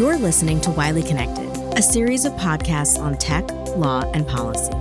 You're 0.00 0.16
listening 0.16 0.62
to 0.62 0.70
Wiley 0.70 1.02
Connected, 1.02 1.54
a 1.76 1.82
series 1.82 2.24
of 2.24 2.32
podcasts 2.32 2.98
on 2.98 3.18
tech, 3.18 3.46
law, 3.76 4.10
and 4.14 4.26
policy. 4.26 4.72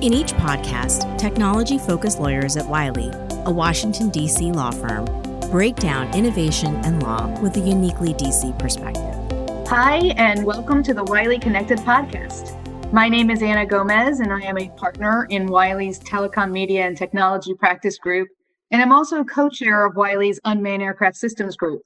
In 0.00 0.12
each 0.12 0.32
podcast, 0.34 1.18
technology 1.18 1.76
focused 1.76 2.20
lawyers 2.20 2.56
at 2.56 2.66
Wiley, 2.66 3.10
a 3.46 3.50
Washington, 3.50 4.10
D.C. 4.10 4.52
law 4.52 4.70
firm, 4.70 5.06
break 5.50 5.74
down 5.74 6.14
innovation 6.14 6.76
and 6.84 7.02
law 7.02 7.26
with 7.40 7.56
a 7.56 7.58
uniquely 7.58 8.14
DC 8.14 8.56
perspective. 8.60 9.66
Hi, 9.66 10.14
and 10.16 10.44
welcome 10.44 10.84
to 10.84 10.94
the 10.94 11.02
Wiley 11.02 11.40
Connected 11.40 11.78
podcast. 11.78 12.54
My 12.92 13.08
name 13.08 13.28
is 13.28 13.42
Anna 13.42 13.66
Gomez, 13.66 14.20
and 14.20 14.32
I 14.32 14.42
am 14.42 14.56
a 14.56 14.68
partner 14.76 15.26
in 15.30 15.48
Wiley's 15.48 15.98
Telecom 15.98 16.52
Media 16.52 16.86
and 16.86 16.96
Technology 16.96 17.54
Practice 17.54 17.98
Group, 17.98 18.28
and 18.70 18.80
I'm 18.80 18.92
also 18.92 19.24
co 19.24 19.48
chair 19.48 19.84
of 19.84 19.96
Wiley's 19.96 20.38
Unmanned 20.44 20.80
Aircraft 20.84 21.16
Systems 21.16 21.56
Group. 21.56 21.82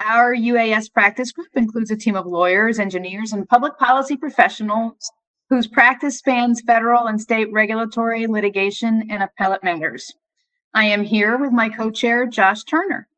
Our 0.00 0.34
UAS 0.34 0.92
practice 0.92 1.32
group 1.32 1.48
includes 1.54 1.90
a 1.90 1.96
team 1.96 2.16
of 2.16 2.26
lawyers, 2.26 2.78
engineers, 2.78 3.32
and 3.32 3.48
public 3.48 3.78
policy 3.78 4.16
professionals 4.16 5.10
whose 5.50 5.66
practice 5.66 6.18
spans 6.18 6.62
federal 6.62 7.06
and 7.06 7.20
state 7.20 7.52
regulatory, 7.52 8.26
litigation, 8.26 9.08
and 9.10 9.22
appellate 9.22 9.62
matters. 9.62 10.12
I 10.72 10.86
am 10.86 11.04
here 11.04 11.38
with 11.38 11.52
my 11.52 11.68
co 11.68 11.90
chair, 11.90 12.26
Josh 12.26 12.64
Turner. 12.64 13.08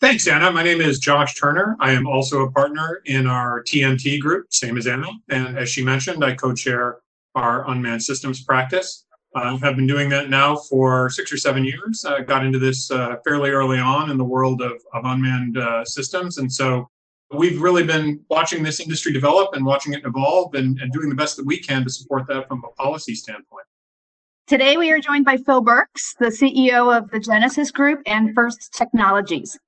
Thanks, 0.00 0.28
Anna. 0.28 0.50
My 0.50 0.62
name 0.62 0.80
is 0.80 0.98
Josh 0.98 1.34
Turner. 1.36 1.76
I 1.80 1.92
am 1.92 2.06
also 2.06 2.42
a 2.42 2.50
partner 2.50 3.00
in 3.06 3.26
our 3.26 3.62
TMT 3.62 4.20
group, 4.20 4.52
same 4.52 4.76
as 4.76 4.86
Anna. 4.86 5.08
And 5.30 5.58
as 5.58 5.70
she 5.70 5.82
mentioned, 5.82 6.24
I 6.24 6.34
co 6.34 6.54
chair 6.54 6.98
our 7.34 7.68
unmanned 7.70 8.02
systems 8.02 8.42
practice. 8.42 9.05
Uh, 9.36 9.58
I've 9.62 9.76
been 9.76 9.86
doing 9.86 10.08
that 10.08 10.30
now 10.30 10.56
for 10.56 11.10
six 11.10 11.30
or 11.30 11.36
seven 11.36 11.62
years. 11.62 12.06
I 12.06 12.22
got 12.22 12.46
into 12.46 12.58
this 12.58 12.90
uh, 12.90 13.16
fairly 13.22 13.50
early 13.50 13.78
on 13.78 14.10
in 14.10 14.16
the 14.16 14.24
world 14.24 14.62
of, 14.62 14.80
of 14.94 15.04
unmanned 15.04 15.58
uh, 15.58 15.84
systems. 15.84 16.38
And 16.38 16.50
so 16.50 16.88
we've 17.30 17.60
really 17.60 17.82
been 17.82 18.24
watching 18.30 18.62
this 18.62 18.80
industry 18.80 19.12
develop 19.12 19.54
and 19.54 19.62
watching 19.66 19.92
it 19.92 20.06
evolve 20.06 20.54
and, 20.54 20.80
and 20.80 20.90
doing 20.90 21.10
the 21.10 21.14
best 21.14 21.36
that 21.36 21.44
we 21.44 21.58
can 21.58 21.84
to 21.84 21.90
support 21.90 22.26
that 22.28 22.48
from 22.48 22.64
a 22.64 22.82
policy 22.82 23.14
standpoint. 23.14 23.66
Today, 24.46 24.78
we 24.78 24.90
are 24.90 25.00
joined 25.00 25.26
by 25.26 25.36
Phil 25.36 25.60
Burks, 25.60 26.14
the 26.18 26.26
CEO 26.26 26.96
of 26.96 27.10
the 27.10 27.20
Genesis 27.20 27.70
Group 27.70 28.00
and 28.06 28.34
First 28.34 28.72
Technologies. 28.72 29.58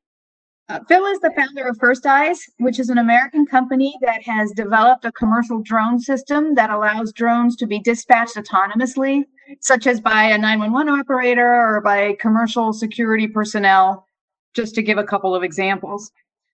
Uh, 0.70 0.78
Phil 0.88 1.04
is 1.06 1.20
the 1.20 1.32
founder 1.36 1.68
of 1.68 1.76
First 1.78 2.06
Eyes, 2.06 2.42
which 2.58 2.78
is 2.78 2.88
an 2.88 2.96
American 2.96 3.44
company 3.44 3.94
that 4.00 4.22
has 4.22 4.50
developed 4.52 5.04
a 5.04 5.12
commercial 5.12 5.60
drone 5.60 6.00
system 6.00 6.54
that 6.54 6.70
allows 6.70 7.12
drones 7.12 7.54
to 7.56 7.66
be 7.66 7.80
dispatched 7.80 8.36
autonomously, 8.36 9.24
such 9.60 9.86
as 9.86 10.00
by 10.00 10.24
a 10.24 10.38
911 10.38 11.00
operator 11.00 11.46
or 11.46 11.80
by 11.80 12.16
commercial 12.20 12.72
security 12.72 13.26
personnel, 13.26 14.06
just 14.54 14.74
to 14.74 14.82
give 14.82 14.98
a 14.98 15.04
couple 15.04 15.34
of 15.34 15.42
examples. 15.42 16.10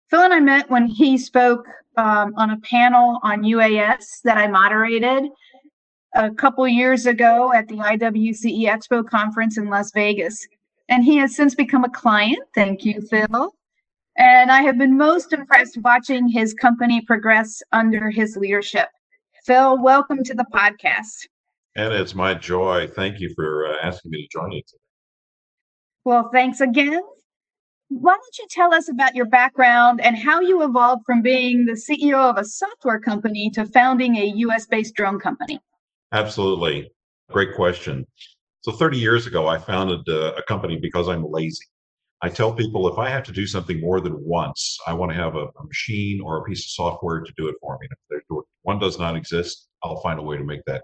Phil 0.08 0.22
and 0.22 0.34
I 0.34 0.40
met 0.40 0.70
when 0.70 0.86
he 0.86 1.16
spoke 1.16 1.66
um, 1.96 2.34
on 2.36 2.50
a 2.50 2.60
panel 2.60 3.20
on 3.22 3.42
UAS 3.42 4.22
that 4.24 4.36
I 4.36 4.46
moderated 4.46 5.30
a 6.14 6.30
couple 6.30 6.66
years 6.66 7.06
ago 7.06 7.52
at 7.52 7.68
the 7.68 7.76
IWCE 7.76 8.64
Expo 8.64 9.06
conference 9.06 9.58
in 9.58 9.68
Las 9.68 9.92
Vegas. 9.92 10.46
And 10.88 11.04
he 11.04 11.16
has 11.18 11.36
since 11.36 11.54
become 11.54 11.84
a 11.84 11.90
client. 11.90 12.40
Thank 12.54 12.84
you, 12.84 13.00
Phil. 13.02 13.54
And 14.18 14.50
I 14.50 14.62
have 14.62 14.76
been 14.76 14.98
most 14.98 15.32
impressed 15.32 15.78
watching 15.78 16.28
his 16.28 16.52
company 16.52 17.00
progress 17.00 17.62
under 17.70 18.10
his 18.10 18.36
leadership. 18.36 18.88
Phil, 19.46 19.80
welcome 19.80 20.24
to 20.24 20.34
the 20.34 20.44
podcast. 20.52 21.26
And 21.80 21.94
it's 21.94 22.14
my 22.14 22.34
joy. 22.34 22.88
Thank 22.94 23.20
you 23.20 23.32
for 23.34 23.66
uh, 23.66 23.76
asking 23.82 24.10
me 24.10 24.20
to 24.20 24.28
join 24.30 24.52
you 24.52 24.60
today. 24.60 24.82
Well, 26.04 26.28
thanks 26.30 26.60
again. 26.60 27.00
Why 27.88 28.12
don't 28.12 28.38
you 28.38 28.46
tell 28.50 28.74
us 28.74 28.90
about 28.90 29.14
your 29.14 29.24
background 29.24 29.98
and 30.02 30.14
how 30.14 30.40
you 30.40 30.62
evolved 30.62 31.06
from 31.06 31.22
being 31.22 31.64
the 31.64 31.72
CEO 31.72 32.18
of 32.18 32.36
a 32.36 32.44
software 32.44 33.00
company 33.00 33.48
to 33.54 33.64
founding 33.64 34.16
a 34.16 34.26
US 34.26 34.66
based 34.66 34.94
drone 34.94 35.18
company? 35.18 35.58
Absolutely. 36.12 36.92
Great 37.30 37.54
question. 37.56 38.06
So, 38.60 38.72
30 38.72 38.98
years 38.98 39.26
ago, 39.26 39.46
I 39.46 39.56
founded 39.56 40.06
uh, 40.06 40.34
a 40.36 40.42
company 40.42 40.76
because 40.76 41.08
I'm 41.08 41.24
lazy. 41.24 41.64
I 42.20 42.28
tell 42.28 42.52
people 42.52 42.92
if 42.92 42.98
I 42.98 43.08
have 43.08 43.22
to 43.22 43.32
do 43.32 43.46
something 43.46 43.80
more 43.80 44.02
than 44.02 44.22
once, 44.22 44.76
I 44.86 44.92
want 44.92 45.12
to 45.12 45.16
have 45.16 45.34
a, 45.34 45.46
a 45.46 45.64
machine 45.64 46.20
or 46.20 46.36
a 46.36 46.44
piece 46.44 46.66
of 46.66 46.70
software 46.72 47.22
to 47.22 47.32
do 47.38 47.48
it 47.48 47.54
for 47.62 47.78
me. 47.80 47.88
If 48.10 48.44
one 48.64 48.78
does 48.78 48.98
not 48.98 49.16
exist, 49.16 49.68
I'll 49.82 50.02
find 50.02 50.18
a 50.18 50.22
way 50.22 50.36
to 50.36 50.44
make 50.44 50.60
that, 50.66 50.82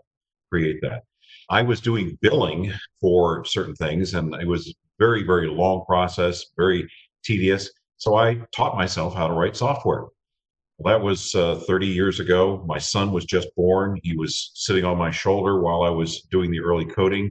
create 0.56 0.80
that. 0.80 1.02
I 1.50 1.62
was 1.62 1.80
doing 1.80 2.18
billing 2.22 2.72
for 3.00 3.44
certain 3.44 3.74
things, 3.74 4.14
and 4.14 4.34
it 4.36 4.48
was 4.48 4.68
a 4.68 4.72
very, 4.98 5.22
very 5.22 5.48
long 5.48 5.84
process, 5.86 6.46
very 6.56 6.88
tedious. 7.22 7.70
So 7.98 8.16
I 8.16 8.40
taught 8.54 8.76
myself 8.76 9.14
how 9.14 9.28
to 9.28 9.34
write 9.34 9.56
software. 9.56 10.04
Well, 10.78 10.92
that 10.92 11.04
was 11.04 11.34
uh, 11.34 11.60
30 11.66 11.86
years 11.86 12.20
ago. 12.20 12.64
My 12.66 12.78
son 12.78 13.12
was 13.12 13.26
just 13.26 13.48
born. 13.54 14.00
He 14.02 14.16
was 14.16 14.50
sitting 14.54 14.84
on 14.84 14.96
my 14.98 15.10
shoulder 15.10 15.60
while 15.60 15.82
I 15.82 15.90
was 15.90 16.22
doing 16.30 16.50
the 16.50 16.60
early 16.60 16.86
coding. 16.86 17.30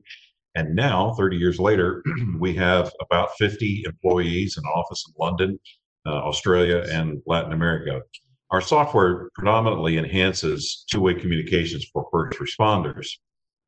And 0.55 0.75
now, 0.75 1.13
30 1.15 1.37
years 1.37 1.59
later, 1.59 2.03
we 2.39 2.53
have 2.55 2.91
about 3.01 3.29
50 3.37 3.83
employees, 3.87 4.57
an 4.57 4.63
office 4.65 5.03
in 5.07 5.13
London, 5.19 5.59
uh, 6.05 6.21
Australia, 6.29 6.85
and 6.91 7.21
Latin 7.25 7.53
America. 7.53 8.01
Our 8.51 8.61
software 8.61 9.29
predominantly 9.33 9.97
enhances 9.97 10.85
two 10.89 11.01
way 11.01 11.15
communications 11.15 11.85
for 11.91 12.07
first 12.11 12.39
responders 12.39 13.09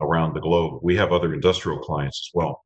around 0.02 0.34
the 0.34 0.42
globe. 0.42 0.80
We 0.84 0.96
have 0.98 1.12
other 1.12 1.34
industrial 1.34 1.80
clients 1.80 2.30
as 2.30 2.32
well. 2.34 2.64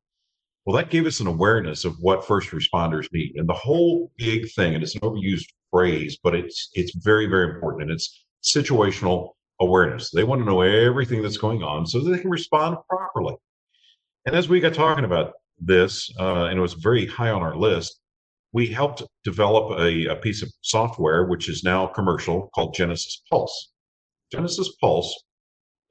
Well, 0.64 0.76
that 0.76 0.90
gave 0.90 1.06
us 1.06 1.20
an 1.20 1.26
awareness 1.26 1.84
of 1.84 1.96
what 2.00 2.26
first 2.26 2.50
responders 2.50 3.08
need. 3.12 3.32
And 3.36 3.48
the 3.48 3.54
whole 3.54 4.12
big 4.16 4.50
thing, 4.52 4.74
and 4.74 4.82
it's 4.82 4.94
an 4.94 5.00
overused 5.00 5.48
phrase, 5.70 6.18
but 6.22 6.34
it's 6.34 6.70
it's 6.74 6.94
very, 6.96 7.26
very 7.26 7.54
important. 7.54 7.82
And 7.82 7.90
it's 7.90 8.24
situational 8.44 9.30
awareness. 9.60 10.10
They 10.10 10.24
want 10.24 10.40
to 10.40 10.44
know 10.44 10.60
everything 10.60 11.22
that's 11.22 11.36
going 11.36 11.62
on 11.62 11.86
so 11.86 12.00
that 12.00 12.10
they 12.10 12.18
can 12.18 12.30
respond 12.30 12.76
properly. 12.88 13.34
And 14.26 14.36
as 14.36 14.48
we 14.48 14.60
got 14.60 14.74
talking 14.74 15.04
about 15.04 15.32
this, 15.58 16.12
uh, 16.18 16.44
and 16.44 16.58
it 16.58 16.62
was 16.62 16.74
very 16.74 17.06
high 17.06 17.30
on 17.30 17.42
our 17.42 17.56
list, 17.56 18.00
we 18.52 18.66
helped 18.66 19.02
develop 19.24 19.78
a, 19.78 20.06
a, 20.06 20.16
piece 20.16 20.42
of 20.42 20.50
software 20.60 21.24
which 21.24 21.48
is 21.48 21.64
now 21.64 21.86
commercial 21.86 22.50
called 22.54 22.74
Genesis 22.74 23.22
Pulse. 23.30 23.72
Genesis 24.30 24.74
Pulse 24.80 25.24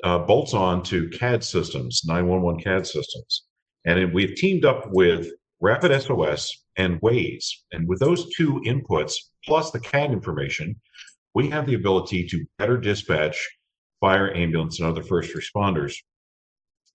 uh, 0.03 0.19
bolts 0.19 0.53
on 0.53 0.83
to 0.83 1.09
CAD 1.09 1.43
systems, 1.43 2.01
911 2.05 2.61
CAD 2.61 2.87
systems. 2.87 3.45
And 3.85 4.13
we've 4.13 4.35
teamed 4.35 4.65
up 4.65 4.89
with 4.91 5.31
Rapid 5.59 6.01
SOS 6.01 6.51
and 6.77 6.99
Waze. 7.01 7.47
And 7.71 7.87
with 7.87 7.99
those 7.99 8.33
two 8.35 8.61
inputs, 8.65 9.13
plus 9.45 9.71
the 9.71 9.79
CAD 9.79 10.11
information, 10.11 10.75
we 11.33 11.49
have 11.49 11.65
the 11.65 11.75
ability 11.75 12.27
to 12.27 12.45
better 12.57 12.77
dispatch 12.77 13.37
fire, 13.99 14.33
ambulance, 14.35 14.79
and 14.79 14.87
other 14.89 15.03
first 15.03 15.35
responders 15.35 15.93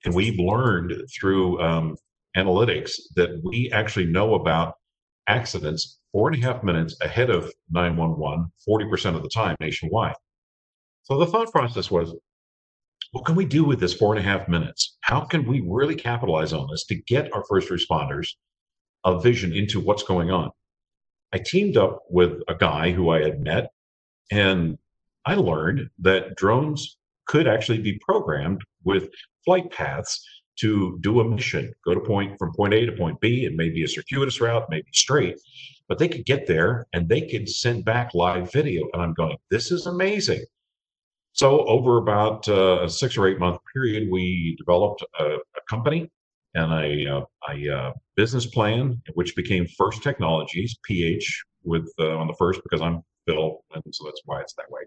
and 0.07 0.15
we've 0.15 0.39
learned 0.39 0.95
through 1.19 1.61
um, 1.61 1.97
analytics 2.37 2.93
that 3.17 3.41
we 3.43 3.71
actually 3.73 4.07
know 4.07 4.35
about 4.35 4.75
accidents 5.29 5.99
four 6.13 6.29
and 6.29 6.43
a 6.43 6.47
half 6.47 6.63
minutes 6.63 6.97
ahead 7.01 7.31
of 7.31 7.53
911, 7.71 8.51
40% 8.69 9.17
of 9.17 9.23
the 9.23 9.29
time 9.29 9.57
nationwide. 9.61 10.15
So 11.03 11.19
the 11.19 11.27
thought 11.27 11.53
process 11.53 11.91
was, 11.91 12.15
what 13.13 13.25
can 13.25 13.37
we 13.37 13.45
do 13.45 13.65
with 13.65 13.79
this 13.81 13.95
four 13.95 14.15
and 14.15 14.25
a 14.25 14.29
half 14.29 14.49
minutes? 14.49 14.97
How 15.03 15.21
can 15.21 15.47
we 15.47 15.63
really 15.67 15.95
capitalize 15.95 16.53
on 16.53 16.69
this 16.71 16.85
to 16.87 16.95
get 16.95 17.33
our 17.33 17.45
first 17.49 17.69
responders 17.69 18.31
a 19.05 19.21
vision 19.21 19.53
into 19.53 19.79
what's 19.79 20.03
going 20.03 20.31
on? 20.31 20.51
I 21.33 21.39
teamed 21.39 21.77
up 21.77 22.03
with 22.09 22.41
a 22.49 22.55
guy 22.55 22.93
who 22.93 23.11
I 23.11 23.23
had 23.23 23.41
met, 23.41 23.71
and 24.31 24.79
I 25.25 25.35
learned 25.35 25.91
that 26.01 26.37
drones 26.37 26.97
could 27.27 27.47
actually 27.47 27.79
be 27.79 27.99
programmed 27.99 28.63
with 28.85 29.09
flight 29.45 29.71
paths 29.71 30.25
to 30.61 30.99
do 31.01 31.21
a 31.21 31.29
mission, 31.29 31.73
go 31.85 31.95
to 31.95 32.01
point 32.01 32.39
from 32.39 32.53
point 32.55 32.75
A 32.75 32.87
to 32.87 32.93
point 32.93 33.21
B. 33.21 33.45
It 33.45 33.55
may 33.55 33.71
be 33.71 33.85
a 33.85 33.89
circuitous 33.89 34.41
route, 34.41 34.67
maybe 34.71 34.87
straight, 34.93 35.39
but 35.89 35.99
they 35.99 36.09
could 36.09 36.25
get 36.25 36.47
there 36.47 36.87
and 36.93 37.09
they 37.09 37.23
could 37.23 37.49
send 37.49 37.85
back 37.85 38.15
live 38.15 38.53
video. 38.53 38.89
And 38.93 39.03
I'm 39.03 39.15
going, 39.15 39.37
this 39.51 39.71
is 39.71 39.87
amazing. 39.87 40.45
So 41.33 41.67
over 41.67 41.99
about 41.99 42.49
uh, 42.49 42.85
a 42.85 42.89
six 42.89 43.17
or 43.19 43.29
eight 43.29 43.39
month 43.39 43.59
period, 43.75 44.09
we 44.11 44.57
developed 44.59 45.05
a, 45.21 45.25
a 45.25 45.61
company 45.69 46.11
and 46.55 46.73
a, 46.73 47.17
uh, 47.17 47.25
a, 47.51 47.69
a, 47.69 47.77
uh, 47.77 47.93
business 48.17 48.47
plan, 48.47 49.03
which 49.13 49.37
became 49.37 49.67
First 49.77 50.03
Technologies 50.03 50.79
PH 50.85 51.45
with 51.65 51.87
uh, 52.01 52.17
on 52.17 52.27
the 52.27 52.35
first 52.39 52.63
because 52.63 52.81
I'm 52.81 53.03
Phil, 53.27 53.59
and 53.75 53.83
so 53.93 54.05
that's 54.07 54.23
why 54.25 54.41
it's 54.41 54.55
that 54.55 54.71
way. 54.71 54.83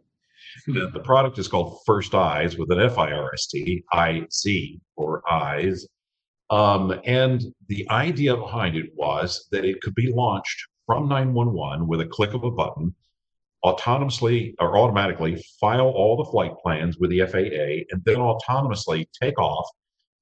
The, 0.68 0.90
the 0.94 1.00
product 1.00 1.38
is 1.38 1.48
called 1.48 1.80
First 1.86 2.16
Eyes 2.16 2.58
with 2.58 2.72
an 2.72 2.80
F 2.80 2.98
I 2.98 3.12
R 3.12 3.34
S 3.34 3.48
T, 3.48 3.84
I 3.92 4.24
Z 4.32 4.80
or 4.96 5.22
eyes. 5.32 5.86
Um, 6.50 7.00
and 7.06 7.44
the 7.68 7.88
idea 7.90 8.36
behind 8.36 8.76
it 8.76 8.92
was 8.96 9.48
that 9.52 9.66
it 9.66 9.82
could 9.82 9.94
be 9.96 10.12
launched 10.12 10.60
from 10.86 11.08
911 11.08 11.88
with 11.88 12.02
a 12.02 12.08
click 12.08 12.34
of 12.34 12.44
a 12.44 12.52
button, 12.52 12.96
autonomously 13.64 14.56
or 14.60 14.78
automatically 14.78 15.44
file 15.60 15.90
all 15.90 16.18
the 16.18 16.32
flight 16.32 16.54
plans 16.64 16.98
with 16.98 17.12
the 17.12 17.20
FAA, 17.20 17.86
and 17.92 18.04
then 18.06 18.18
autonomously 18.18 19.06
take 19.22 19.38
off, 19.38 19.68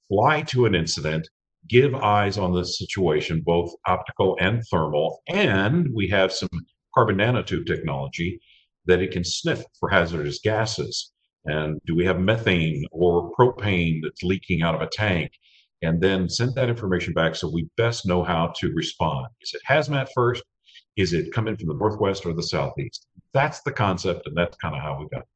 fly 0.10 0.42
to 0.42 0.66
an 0.66 0.76
incident, 0.76 1.30
give 1.70 1.96
eyes 1.96 2.38
on 2.38 2.54
the 2.54 2.66
situation, 2.66 3.42
both 3.46 3.72
optical 3.86 4.38
and 4.42 4.62
thermal. 4.70 5.22
And 5.30 5.88
we 5.94 6.08
have 6.10 6.34
some 6.34 6.50
carbon 6.94 7.18
nanotube 7.18 7.66
technology 7.66 8.42
that 8.88 9.02
it 9.02 9.12
can 9.12 9.24
sniff 9.24 9.64
for 9.80 9.90
hazardous 9.90 10.40
gases. 10.40 11.12
And 11.46 11.80
do 11.86 11.96
we 11.96 12.06
have 12.06 12.20
methane 12.20 12.86
or 12.92 13.32
propane 13.34 14.02
that's 14.02 14.24
leaking 14.24 14.62
out 14.64 14.76
of 14.76 14.82
a 14.82 14.88
tank? 14.88 15.32
And 15.82 16.02
then 16.02 16.28
send 16.28 16.56
that 16.56 16.70
information 16.70 17.14
back 17.14 17.36
so 17.36 17.48
we 17.48 17.70
best 17.78 18.06
know 18.06 18.24
how 18.24 18.54
to 18.58 18.74
respond. 18.74 19.28
Is 19.42 19.54
it 19.54 19.62
hazmat 19.70 20.08
first? 20.16 20.44
Is 20.96 21.14
it 21.14 21.32
coming 21.32 21.56
from 21.56 21.68
the 21.68 21.76
northwest 21.76 22.26
or 22.26 22.34
the 22.34 22.42
southeast? 22.42 23.06
That's 23.34 23.62
the 23.62 23.72
concept, 23.72 24.26
and 24.26 24.36
that's 24.36 24.58
kind 24.58 24.76
of 24.76 24.82
how 24.82 25.00
we 25.00 25.08
got 25.10 25.22
it. 25.22 25.28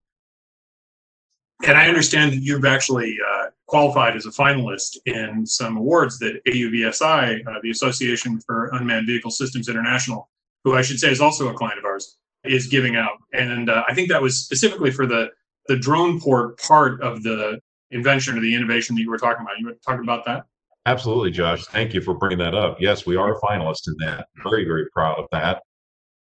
And 1.67 1.77
I 1.77 1.87
understand 1.87 2.33
that 2.33 2.41
you've 2.41 2.65
actually 2.65 3.15
uh, 3.33 3.45
qualified 3.67 4.15
as 4.15 4.25
a 4.25 4.31
finalist 4.31 4.97
in 5.05 5.45
some 5.45 5.77
awards 5.77 6.17
that 6.19 6.41
AUVSI, 6.47 7.47
uh, 7.47 7.59
the 7.61 7.69
Association 7.69 8.39
for 8.41 8.69
Unmanned 8.73 9.05
Vehicle 9.05 9.29
Systems 9.29 9.69
International, 9.69 10.27
who 10.63 10.75
I 10.75 10.81
should 10.81 10.99
say 10.99 11.11
is 11.11 11.21
also 11.21 11.49
a 11.49 11.53
client 11.53 11.77
of 11.77 11.85
ours, 11.85 12.17
is 12.43 12.67
giving 12.67 12.95
out. 12.95 13.17
And 13.33 13.69
uh, 13.69 13.83
I 13.87 13.93
think 13.93 14.09
that 14.09 14.21
was 14.21 14.37
specifically 14.37 14.91
for 14.91 15.05
the 15.05 15.29
the 15.67 15.77
drone 15.77 16.19
port 16.19 16.59
part 16.59 17.01
of 17.01 17.23
the 17.23 17.59
invention 17.91 18.37
or 18.37 18.41
the 18.41 18.55
innovation 18.55 18.95
that 18.95 19.01
you 19.01 19.09
were 19.09 19.17
talking 19.17 19.41
about. 19.41 19.59
You 19.59 19.67
were 19.67 19.77
talking 19.85 20.03
about 20.03 20.25
that? 20.25 20.45
Absolutely, 20.85 21.29
Josh. 21.29 21.65
Thank 21.65 21.93
you 21.93 22.01
for 22.01 22.15
bringing 22.15 22.39
that 22.39 22.55
up. 22.55 22.77
Yes, 22.79 23.05
we 23.05 23.15
are 23.15 23.35
a 23.35 23.39
finalist 23.41 23.87
in 23.87 23.95
that. 23.99 24.27
Very, 24.43 24.65
very 24.65 24.87
proud 24.91 25.19
of 25.19 25.25
that. 25.31 25.61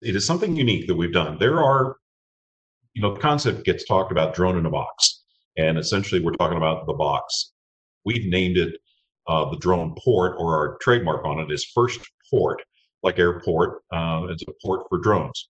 It 0.01 0.15
is 0.15 0.25
something 0.25 0.55
unique 0.55 0.87
that 0.87 0.95
we've 0.95 1.13
done. 1.13 1.39
There 1.39 1.61
are, 1.61 1.97
you 2.93 3.03
know, 3.03 3.15
the 3.15 3.21
concept 3.21 3.65
gets 3.65 3.85
talked 3.85 4.13
about 4.13 4.35
drone 4.35 4.57
in 4.57 4.67
a 4.67 4.71
box. 4.71 5.23
And 5.57 5.79
essentially, 5.79 6.21
we're 6.21 6.33
talking 6.33 6.57
about 6.57 6.87
the 6.87 6.93
box. 6.93 7.53
We've 8.05 8.27
named 8.27 8.57
it 8.57 8.77
uh, 9.27 9.51
the 9.51 9.57
drone 9.57 9.95
port, 10.05 10.37
or 10.39 10.57
our 10.57 10.77
trademark 10.81 11.25
on 11.25 11.41
it 11.41 11.51
is 11.51 11.65
First 11.65 12.01
Port, 12.31 12.63
like 13.03 13.19
airport. 13.19 13.83
Uh, 13.93 14.27
it's 14.31 14.43
a 14.43 14.53
port 14.65 14.87
for 14.89 14.99
drones. 14.99 15.49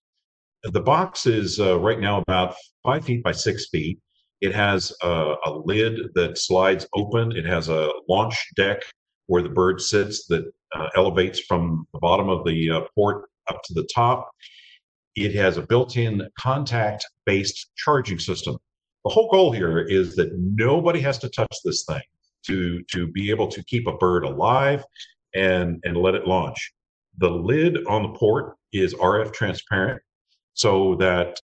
The 0.73 0.81
box 0.81 1.27
is 1.27 1.61
uh, 1.61 1.79
right 1.79 2.01
now 2.01 2.21
about 2.21 2.55
five 2.83 3.05
feet 3.05 3.23
by 3.23 3.33
six 3.33 3.69
feet. 3.69 3.99
It 4.41 4.55
has 4.55 4.93
a, 5.03 5.35
a, 5.45 5.63
lid 5.65 6.01
that 6.15 6.39
slides 6.39 6.87
open. 6.95 7.33
It 7.33 7.47
has 7.47 7.69
a 7.69 7.91
launch 8.09 8.37
deck 8.57 8.83
where 9.27 9.43
the 9.43 9.49
bird 9.49 9.81
sits 9.81 10.27
that 10.27 10.51
uh, 10.75 10.89
elevates 10.97 11.41
from 11.41 11.87
the 11.93 12.01
bottom 12.01 12.29
of 12.29 12.45
the 12.45 12.71
uh, 12.71 12.81
port 12.95 13.29
up 13.49 13.63
to 13.65 13.75
the 13.75 13.89
top. 13.95 14.31
It 15.15 15.35
has 15.35 15.57
a 15.57 15.63
built 15.63 15.97
in 15.97 16.29
contact 16.39 17.07
based 17.25 17.71
charging 17.77 18.19
system 18.19 18.59
the 19.05 19.11
whole 19.11 19.29
goal 19.31 19.53
here 19.53 19.81
is 19.81 20.17
that 20.17 20.33
nobody 20.39 21.01
has 21.01 21.19
to 21.19 21.29
touch 21.29 21.55
this 21.65 21.85
thing 21.85 22.03
to 22.47 22.83
to 22.85 23.07
be 23.07 23.31
able 23.31 23.49
to 23.49 23.63
keep 23.65 23.87
a 23.87 23.97
bird 23.97 24.25
alive 24.25 24.83
and 25.35 25.81
and 25.85 25.97
let 25.97 26.15
it 26.15 26.27
launch. 26.27 26.73
The 27.19 27.31
lid 27.31 27.87
on 27.87 28.03
the 28.03 28.19
port 28.19 28.57
is 28.73 28.95
RF 28.95 29.33
transparent 29.33 30.03
so 30.55 30.97
that 30.97 31.39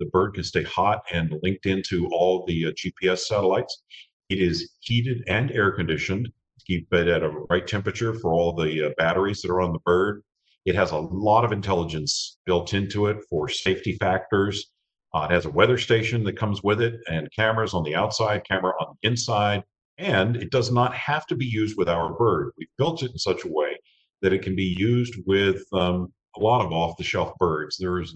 the 0.00 0.06
bird 0.06 0.34
can 0.34 0.44
stay 0.44 0.62
hot 0.62 1.02
and 1.12 1.34
linked 1.42 1.66
into 1.66 2.08
all 2.12 2.44
the 2.46 2.66
uh, 2.66 2.70
GPS 2.70 3.20
satellites. 3.20 3.82
It 4.28 4.40
is 4.40 4.72
heated 4.80 5.22
and 5.28 5.50
air 5.52 5.72
conditioned 5.72 6.26
to 6.26 6.64
keep 6.66 6.92
it 6.92 7.08
at 7.08 7.22
a 7.22 7.28
right 7.50 7.66
temperature 7.66 8.14
for 8.14 8.32
all 8.32 8.54
the 8.54 8.86
uh, 8.86 8.90
batteries 8.96 9.42
that 9.42 9.50
are 9.50 9.60
on 9.60 9.72
the 9.72 9.78
bird. 9.80 10.22
It 10.64 10.74
has 10.74 10.92
a 10.92 10.98
lot 10.98 11.44
of 11.44 11.52
intelligence 11.52 12.38
built 12.46 12.72
into 12.72 13.06
it 13.06 13.18
for 13.28 13.48
safety 13.48 13.96
factors 14.00 14.70
uh, 15.14 15.26
it 15.30 15.34
has 15.34 15.44
a 15.44 15.50
weather 15.50 15.76
station 15.76 16.24
that 16.24 16.36
comes 16.36 16.62
with 16.62 16.80
it 16.80 17.00
and 17.08 17.30
cameras 17.32 17.74
on 17.74 17.82
the 17.82 17.94
outside, 17.94 18.46
camera 18.48 18.72
on 18.80 18.94
the 18.94 19.08
inside, 19.08 19.62
and 19.98 20.36
it 20.36 20.50
does 20.50 20.72
not 20.72 20.94
have 20.94 21.26
to 21.26 21.36
be 21.36 21.44
used 21.44 21.76
with 21.76 21.88
our 21.88 22.14
bird. 22.14 22.52
We've 22.56 22.68
built 22.78 23.02
it 23.02 23.10
in 23.12 23.18
such 23.18 23.44
a 23.44 23.48
way 23.48 23.78
that 24.22 24.32
it 24.32 24.42
can 24.42 24.56
be 24.56 24.74
used 24.78 25.14
with 25.26 25.62
um, 25.72 26.12
a 26.36 26.40
lot 26.40 26.64
of 26.64 26.72
off 26.72 26.96
the 26.96 27.04
shelf 27.04 27.32
birds. 27.38 27.76
There 27.78 28.00
is 28.00 28.14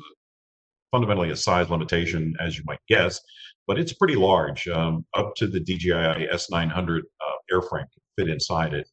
fundamentally 0.96 1.30
a 1.30 1.36
size 1.36 1.68
limitation, 1.68 2.34
as 2.40 2.56
you 2.56 2.64
might 2.66 2.78
guess, 2.88 3.20
but 3.66 3.78
it's 3.78 3.92
pretty 3.92 4.16
large, 4.16 4.66
um, 4.68 5.04
up 5.14 5.34
to 5.34 5.46
the 5.46 5.60
DJI 5.60 6.26
S900 6.32 7.00
uh, 7.00 7.52
airframe 7.52 7.84
can 7.92 8.02
fit 8.16 8.30
inside 8.30 8.72
it. 8.72 8.88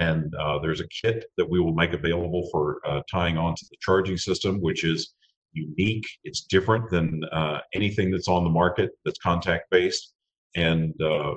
And 0.00 0.34
uh, 0.34 0.58
there's 0.58 0.80
a 0.80 0.88
kit 0.88 1.26
that 1.36 1.48
we 1.48 1.60
will 1.60 1.72
make 1.72 1.92
available 1.92 2.48
for 2.50 2.80
uh, 2.84 3.02
tying 3.08 3.38
onto 3.38 3.64
the 3.70 3.76
charging 3.80 4.16
system, 4.16 4.60
which 4.60 4.82
is 4.82 5.14
unique. 5.52 6.06
It's 6.24 6.40
different 6.40 6.90
than 6.90 7.22
uh, 7.30 7.60
anything 7.72 8.10
that's 8.10 8.26
on 8.26 8.42
the 8.42 8.50
market 8.50 8.90
that's 9.04 9.20
contact 9.20 9.70
based. 9.70 10.12
And 10.56 10.92
uh, 11.00 11.34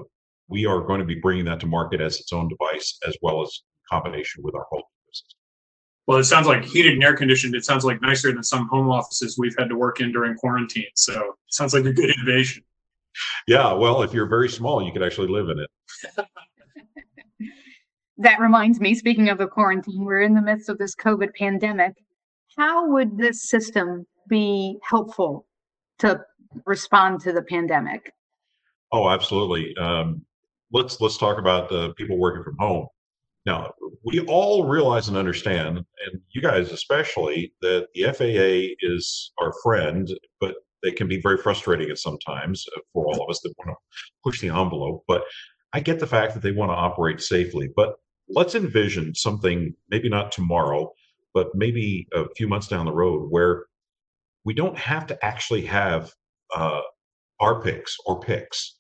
we 0.48 0.66
are 0.66 0.82
going 0.82 1.00
to 1.00 1.06
be 1.06 1.20
bringing 1.22 1.46
that 1.46 1.60
to 1.60 1.68
market 1.68 2.02
as 2.02 2.20
its 2.20 2.34
own 2.34 2.50
device, 2.50 2.98
as 3.08 3.16
well 3.22 3.44
as 3.44 3.62
combination 3.92 4.42
with 4.44 4.56
our 4.56 4.66
whole 4.72 4.82
system. 5.12 5.38
Well, 6.08 6.18
it 6.18 6.24
sounds 6.24 6.48
like 6.48 6.64
heated 6.64 6.94
and 6.94 7.04
air 7.04 7.16
conditioned. 7.16 7.54
It 7.54 7.66
sounds 7.66 7.84
like 7.84 8.02
nicer 8.02 8.32
than 8.32 8.44
some 8.44 8.68
home 8.70 8.90
offices 8.90 9.38
we've 9.38 9.56
had 9.58 9.70
to 9.70 9.76
work 9.76 10.00
in 10.00 10.12
during 10.12 10.36
quarantine. 10.36 10.88
So 10.96 11.14
it 11.14 11.54
sounds 11.54 11.74
like 11.74 11.86
a 11.86 11.92
good 11.92 12.10
innovation. 12.10 12.64
Yeah, 13.48 13.74
well, 13.74 14.04
if 14.04 14.14
you're 14.14 14.28
very 14.28 14.48
small, 14.48 14.82
you 14.82 14.92
could 14.92 15.04
actually 15.04 15.28
live 15.28 15.50
in 15.50 15.60
it. 15.60 16.26
that 18.18 18.40
reminds 18.40 18.80
me, 18.80 18.96
speaking 18.96 19.30
of 19.30 19.38
the 19.38 19.48
quarantine, 19.48 20.06
we're 20.06 20.22
in 20.22 20.34
the 20.34 20.42
midst 20.42 20.70
of 20.70 20.78
this 20.78 20.96
COVID 20.96 21.34
pandemic 21.36 21.96
how 22.58 22.88
would 22.88 23.18
this 23.18 23.50
system 23.50 24.06
be 24.28 24.78
helpful 24.82 25.46
to 26.00 26.20
respond 26.66 27.22
to 27.22 27.32
the 27.32 27.42
pandemic? 27.42 28.12
Oh, 28.92 29.10
absolutely. 29.10 29.76
Um, 29.78 30.26
let's 30.72 31.00
let's 31.00 31.18
talk 31.18 31.38
about 31.38 31.70
the 31.70 31.94
people 31.94 32.18
working 32.18 32.44
from 32.44 32.58
home. 32.58 32.88
Now, 33.48 33.72
we 34.04 34.20
all 34.28 34.68
realize 34.68 35.08
and 35.08 35.16
understand, 35.16 35.78
and 35.78 36.22
you 36.32 36.42
guys 36.42 36.74
especially, 36.74 37.54
that 37.62 37.88
the 37.96 38.04
FAA 38.04 38.76
is 38.86 39.32
our 39.40 39.54
friend, 39.64 40.10
but 40.42 40.56
they 40.84 40.92
can 40.92 41.08
be 41.08 41.22
very 41.22 41.38
frustrating 41.38 41.90
at 41.90 41.98
sometimes 41.98 42.66
for 42.92 43.08
all 43.08 43.24
of 43.24 43.30
us 43.30 43.40
that 43.42 43.54
want 43.58 43.70
to 43.72 43.76
push 44.22 44.42
the 44.42 44.50
envelope. 44.50 45.06
But 45.08 45.24
I 45.72 45.80
get 45.80 46.02
the 46.02 46.08
fact 46.08 46.34
that 46.34 46.44
they 46.44 46.52
want 46.52 46.72
to 46.72 46.76
operate 46.76 47.22
safely. 47.22 47.70
But 47.74 47.96
let's 48.28 48.54
envision 48.54 49.16
something, 49.16 49.74
maybe 49.90 50.10
not 50.10 50.34
tomorrow, 50.34 50.92
but 51.34 51.48
maybe 51.56 52.06
a 52.14 52.26
few 52.36 52.50
months 52.50 52.68
down 52.68 52.86
the 52.86 52.92
road 52.92 53.28
where 53.30 53.68
we 54.44 54.54
don't 54.54 54.78
have 54.78 55.08
to 55.08 55.26
actually 55.26 55.62
have 55.62 56.12
uh, 56.54 56.82
our 57.40 57.62
picks 57.62 57.96
or 58.06 58.20
picks. 58.20 58.76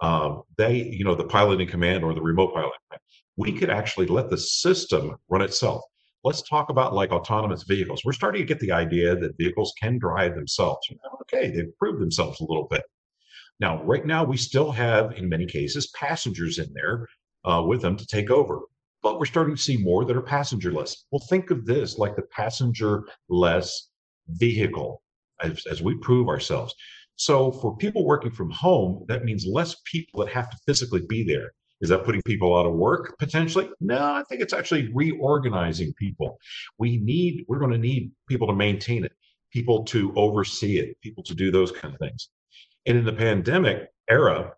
Um, 0.00 0.42
they, 0.58 0.76
you 0.76 1.04
know, 1.04 1.16
the 1.16 1.24
pilot 1.24 1.60
in 1.60 1.66
command 1.66 2.04
or 2.04 2.14
the 2.14 2.22
remote 2.22 2.54
pilot. 2.54 3.01
We 3.42 3.58
could 3.58 3.70
actually 3.70 4.06
let 4.06 4.30
the 4.30 4.38
system 4.38 5.16
run 5.28 5.42
itself. 5.42 5.82
Let's 6.24 6.42
talk 6.42 6.70
about 6.70 6.94
like 6.94 7.10
autonomous 7.10 7.64
vehicles. 7.64 8.02
We're 8.04 8.12
starting 8.12 8.42
to 8.42 8.46
get 8.46 8.60
the 8.60 8.72
idea 8.72 9.16
that 9.16 9.36
vehicles 9.36 9.72
can 9.80 9.98
drive 9.98 10.34
themselves. 10.34 10.88
Okay, 11.22 11.50
they've 11.50 11.76
proved 11.78 12.00
themselves 12.00 12.40
a 12.40 12.44
little 12.44 12.68
bit. 12.70 12.82
Now, 13.58 13.82
right 13.82 14.06
now, 14.06 14.24
we 14.24 14.36
still 14.36 14.70
have, 14.70 15.12
in 15.12 15.28
many 15.28 15.46
cases, 15.46 15.88
passengers 15.88 16.58
in 16.58 16.72
there 16.74 17.08
uh, 17.44 17.62
with 17.66 17.82
them 17.82 17.96
to 17.96 18.06
take 18.06 18.30
over 18.30 18.60
but 19.02 19.18
we're 19.18 19.26
starting 19.26 19.56
to 19.56 19.60
see 19.60 19.76
more 19.76 20.04
that 20.04 20.16
are 20.16 20.22
passengerless. 20.22 20.96
Well, 21.10 21.24
think 21.28 21.50
of 21.50 21.66
this 21.66 21.98
like 21.98 22.16
the 22.16 22.22
passengerless 22.22 23.70
vehicle 24.28 25.02
as, 25.42 25.66
as 25.66 25.82
we 25.82 25.96
prove 25.98 26.28
ourselves. 26.28 26.74
So 27.16 27.52
for 27.52 27.76
people 27.76 28.06
working 28.06 28.30
from 28.30 28.50
home, 28.50 29.04
that 29.08 29.24
means 29.24 29.44
less 29.46 29.76
people 29.84 30.24
that 30.24 30.32
have 30.32 30.50
to 30.50 30.56
physically 30.66 31.02
be 31.08 31.24
there. 31.24 31.52
Is 31.82 31.88
that 31.88 32.04
putting 32.04 32.22
people 32.22 32.56
out 32.56 32.64
of 32.64 32.74
work 32.74 33.16
potentially? 33.18 33.68
No, 33.80 33.98
I 33.98 34.22
think 34.28 34.40
it's 34.40 34.52
actually 34.52 34.90
reorganizing 34.94 35.92
people. 35.98 36.38
We 36.78 36.98
need, 36.98 37.44
we're 37.48 37.58
going 37.58 37.72
to 37.72 37.78
need 37.78 38.12
people 38.28 38.46
to 38.46 38.54
maintain 38.54 39.04
it, 39.04 39.12
people 39.52 39.84
to 39.86 40.12
oversee 40.16 40.78
it, 40.78 40.96
people 41.02 41.24
to 41.24 41.34
do 41.34 41.50
those 41.50 41.72
kind 41.72 41.92
of 41.92 41.98
things. 41.98 42.28
And 42.86 42.96
in 42.96 43.04
the 43.04 43.12
pandemic 43.12 43.88
era, 44.08 44.52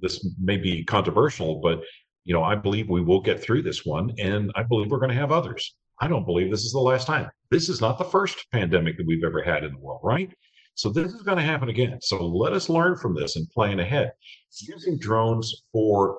this 0.00 0.28
may 0.40 0.56
be 0.56 0.84
controversial, 0.84 1.60
but 1.60 1.80
you 2.24 2.34
know, 2.34 2.42
I 2.42 2.56
believe 2.56 2.90
we 2.90 3.00
will 3.00 3.22
get 3.22 3.40
through 3.42 3.62
this 3.62 3.86
one, 3.86 4.12
and 4.18 4.52
I 4.54 4.62
believe 4.62 4.90
we're 4.90 4.98
going 4.98 5.12
to 5.12 5.16
have 5.16 5.32
others. 5.32 5.76
I 6.00 6.08
don't 6.08 6.26
believe 6.26 6.50
this 6.50 6.64
is 6.64 6.72
the 6.72 6.78
last 6.78 7.06
time. 7.06 7.30
This 7.50 7.68
is 7.68 7.80
not 7.80 7.98
the 7.98 8.04
first 8.04 8.46
pandemic 8.52 8.98
that 8.98 9.06
we've 9.06 9.24
ever 9.24 9.42
had 9.42 9.64
in 9.64 9.72
the 9.72 9.78
world, 9.78 10.00
right? 10.04 10.30
So 10.74 10.90
this 10.90 11.12
is 11.12 11.22
going 11.22 11.38
to 11.38 11.42
happen 11.42 11.70
again. 11.70 11.98
So 12.02 12.24
let 12.24 12.52
us 12.52 12.68
learn 12.68 12.96
from 12.96 13.14
this 13.14 13.36
and 13.36 13.48
plan 13.50 13.80
ahead. 13.80 14.12
Using 14.60 14.98
drones 14.98 15.64
for 15.72 16.18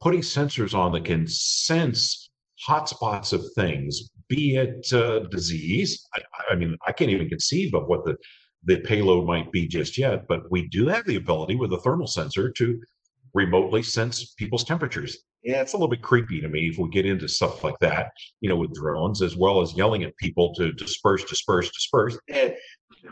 putting 0.00 0.20
sensors 0.20 0.74
on 0.74 0.92
that 0.92 1.04
can 1.04 1.26
sense 1.26 2.30
hotspots 2.66 3.32
of 3.32 3.44
things, 3.54 4.10
be 4.28 4.56
it 4.56 4.92
uh, 4.92 5.20
disease. 5.30 6.06
I, 6.14 6.52
I 6.52 6.54
mean, 6.54 6.76
I 6.86 6.92
can't 6.92 7.10
even 7.10 7.28
conceive 7.28 7.74
of 7.74 7.86
what 7.86 8.04
the 8.04 8.16
the 8.64 8.78
payload 8.80 9.26
might 9.26 9.52
be 9.52 9.68
just 9.68 9.96
yet, 9.96 10.26
but 10.26 10.50
we 10.50 10.66
do 10.68 10.88
have 10.88 11.06
the 11.06 11.16
ability 11.16 11.54
with 11.54 11.72
a 11.72 11.78
thermal 11.78 12.08
sensor 12.08 12.50
to 12.50 12.80
remotely 13.32 13.82
sense 13.82 14.34
people's 14.36 14.64
temperatures 14.64 15.18
yeah, 15.46 15.60
it's 15.60 15.74
a 15.74 15.76
little 15.76 15.88
bit 15.88 16.02
creepy 16.02 16.40
to 16.40 16.48
me 16.48 16.68
if 16.68 16.76
we 16.76 16.88
get 16.88 17.06
into 17.06 17.28
stuff 17.28 17.62
like 17.62 17.78
that, 17.78 18.10
you 18.40 18.48
know, 18.48 18.56
with 18.56 18.74
drones, 18.74 19.22
as 19.22 19.36
well 19.36 19.62
as 19.62 19.76
yelling 19.76 20.02
at 20.02 20.16
people 20.16 20.52
to 20.56 20.72
disperse, 20.72 21.22
disperse, 21.24 21.70
disperse. 21.70 22.18
Eh, 22.28 22.50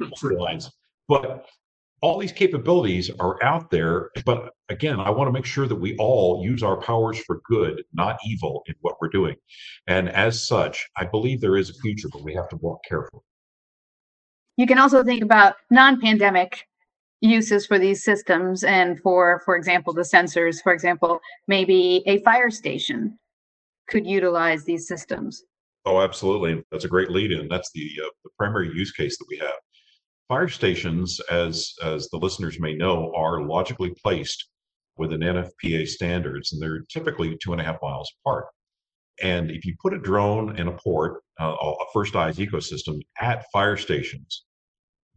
but 1.09 1.47
all 2.05 2.19
these 2.19 2.33
capabilities 2.33 3.11
are 3.19 3.43
out 3.43 3.71
there. 3.71 4.11
But 4.27 4.51
again, 4.69 5.01
I 5.01 5.09
want 5.09 5.27
to 5.29 5.33
make 5.33 5.47
sure 5.47 5.67
that 5.67 5.75
we 5.75 5.97
all 5.97 6.45
use 6.45 6.63
our 6.63 6.77
powers 6.77 7.19
for 7.19 7.41
good, 7.49 7.83
not 7.95 8.19
evil, 8.27 8.63
in 8.67 8.75
what 8.83 8.97
we're 9.01 9.09
doing. 9.09 9.37
And 9.87 10.11
as 10.11 10.47
such, 10.47 10.87
I 10.99 11.07
believe 11.07 11.41
there 11.41 11.57
is 11.57 11.71
a 11.71 11.75
future, 11.81 12.09
but 12.13 12.23
we 12.23 12.35
have 12.35 12.51
to 12.51 12.57
walk 12.57 12.81
carefully. 12.87 13.23
You 14.59 14.67
can 14.67 14.79
also 14.79 15.03
think 15.03 15.23
about 15.23 15.55
non-pandemic 15.71 16.67
uses 17.23 17.65
for 17.65 17.79
these 17.79 18.05
systems 18.05 18.65
and 18.65 19.01
for 19.01 19.41
for 19.47 19.57
example 19.57 19.95
the 19.95 20.03
sensors 20.03 20.63
for 20.63 20.75
example 20.75 21.21
maybe 21.49 22.03
a 22.05 22.21
fire 22.21 22.51
station 22.51 23.19
could 23.89 24.07
utilize 24.07 24.65
these 24.65 24.87
systems 24.87 25.43
oh 25.87 26.03
absolutely 26.03 26.63
that's 26.71 26.85
a 26.85 26.89
great 26.89 27.11
lead 27.11 27.33
in 27.33 27.49
that's 27.49 27.71
the 27.73 27.89
uh, 28.05 28.11
the 28.25 28.31
primary 28.37 28.69
use 28.75 28.93
case 28.93 29.17
that 29.17 29.25
we 29.31 29.39
have 29.39 29.55
fire 30.29 30.49
stations 30.49 31.21
as 31.31 31.75
as 31.83 32.09
the 32.09 32.19
listeners 32.19 32.61
may 32.61 32.75
know 32.75 33.13
are 33.17 33.43
logically 33.43 33.95
placed 34.03 34.49
within 34.97 35.21
nfpa 35.21 35.87
standards 35.87 36.53
and 36.53 36.63
they're 36.63 36.85
typically 36.89 37.37
two 37.43 37.53
and 37.53 37.61
a 37.61 37.65
half 37.65 37.77
miles 37.83 38.13
apart. 38.21 38.47
And 39.23 39.51
if 39.51 39.65
you 39.65 39.77
put 39.81 39.95
a 39.95 39.99
drone 39.99 40.57
and 40.59 40.69
a 40.69 40.73
port 40.73 41.23
uh, 41.41 41.55
a 41.55 41.75
first 41.93 42.17
eyes 42.17 42.37
ecosystem 42.39 43.01
at 43.21 43.45
fire 43.53 43.77
stations 43.77 44.45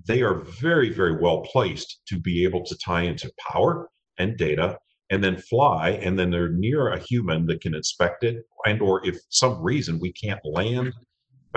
they 0.06 0.22
are 0.22 0.36
very, 0.36 0.90
very 0.94 1.20
well 1.20 1.42
placed 1.42 2.02
to 2.08 2.20
be 2.20 2.44
able 2.44 2.64
to 2.64 2.78
tie 2.78 3.04
into 3.04 3.32
power 3.50 3.90
and 4.18 4.38
data 4.38 4.78
and 5.10 5.24
then 5.24 5.38
fly 5.38 5.92
and 5.92 6.20
then 6.20 6.30
they're 6.30 6.50
near 6.50 6.90
a 6.90 7.00
human 7.00 7.46
that 7.46 7.62
can 7.62 7.74
inspect 7.74 8.24
it 8.24 8.44
and 8.66 8.82
or 8.82 9.06
if 9.06 9.18
some 9.30 9.62
reason 9.62 10.00
we 10.00 10.12
can't 10.12 10.42
land 10.44 10.94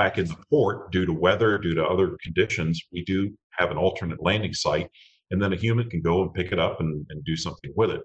back 0.01 0.19
in 0.19 0.27
the 0.27 0.37
port 0.49 0.91
due 0.91 1.05
to 1.05 1.13
weather 1.13 1.59
due 1.59 1.75
to 1.75 1.85
other 1.85 2.17
conditions 2.23 2.81
we 2.93 3.05
do 3.05 3.31
have 3.51 3.71
an 3.71 3.77
alternate 3.77 4.23
landing 4.23 4.55
site 4.55 4.89
and 5.31 5.43
then 5.43 5.53
a 5.53 5.57
human 5.57 5.89
can 5.91 6.01
go 6.01 6.23
and 6.23 6.33
pick 6.33 6.53
it 6.53 6.59
up 6.59 6.81
and, 6.81 7.07
and 7.11 7.25
do 7.25 7.37
something 7.37 7.73
with 7.77 7.91
it 7.91 8.03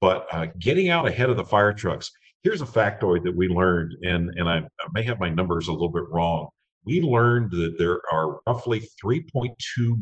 but 0.00 0.26
uh, 0.32 0.46
getting 0.60 0.88
out 0.88 1.08
ahead 1.08 1.30
of 1.30 1.36
the 1.36 1.44
fire 1.44 1.72
trucks 1.72 2.10
here's 2.42 2.62
a 2.62 2.66
factoid 2.66 3.24
that 3.24 3.36
we 3.36 3.48
learned 3.48 3.92
and 4.02 4.30
and 4.36 4.48
I, 4.48 4.58
I 4.58 4.86
may 4.94 5.02
have 5.02 5.18
my 5.18 5.30
numbers 5.30 5.66
a 5.68 5.72
little 5.72 5.92
bit 5.92 6.04
wrong 6.10 6.48
we 6.86 7.00
learned 7.00 7.50
that 7.50 7.74
there 7.76 8.00
are 8.12 8.38
roughly 8.46 8.88
3.2 9.04 9.52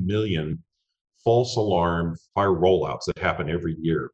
million 0.05 0.63
false 1.25 1.57
alarm 1.57 2.17
fire 2.35 2.51
rollouts 2.51 3.07
that 3.07 3.19
happen 3.19 3.49
every 3.49 3.77
year. 3.81 4.11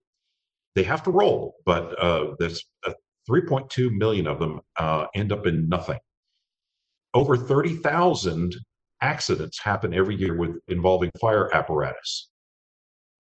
They 0.76 0.84
have 0.84 1.02
to 1.02 1.10
roll, 1.10 1.56
but 1.66 2.00
uh, 2.00 2.36
there's 2.38 2.64
uh, 2.86 2.92
3.2 3.28 3.90
million 3.90 4.28
of 4.28 4.38
them 4.38 4.60
uh, 4.78 5.06
end 5.16 5.32
up 5.32 5.46
in 5.46 5.68
nothing. 5.68 5.98
Over 7.12 7.36
30,000 7.36 8.54
accidents 9.00 9.60
happen 9.62 9.94
every 9.94 10.14
year 10.14 10.36
with 10.36 10.58
involving 10.68 11.10
fire 11.20 11.52
apparatus. 11.54 12.30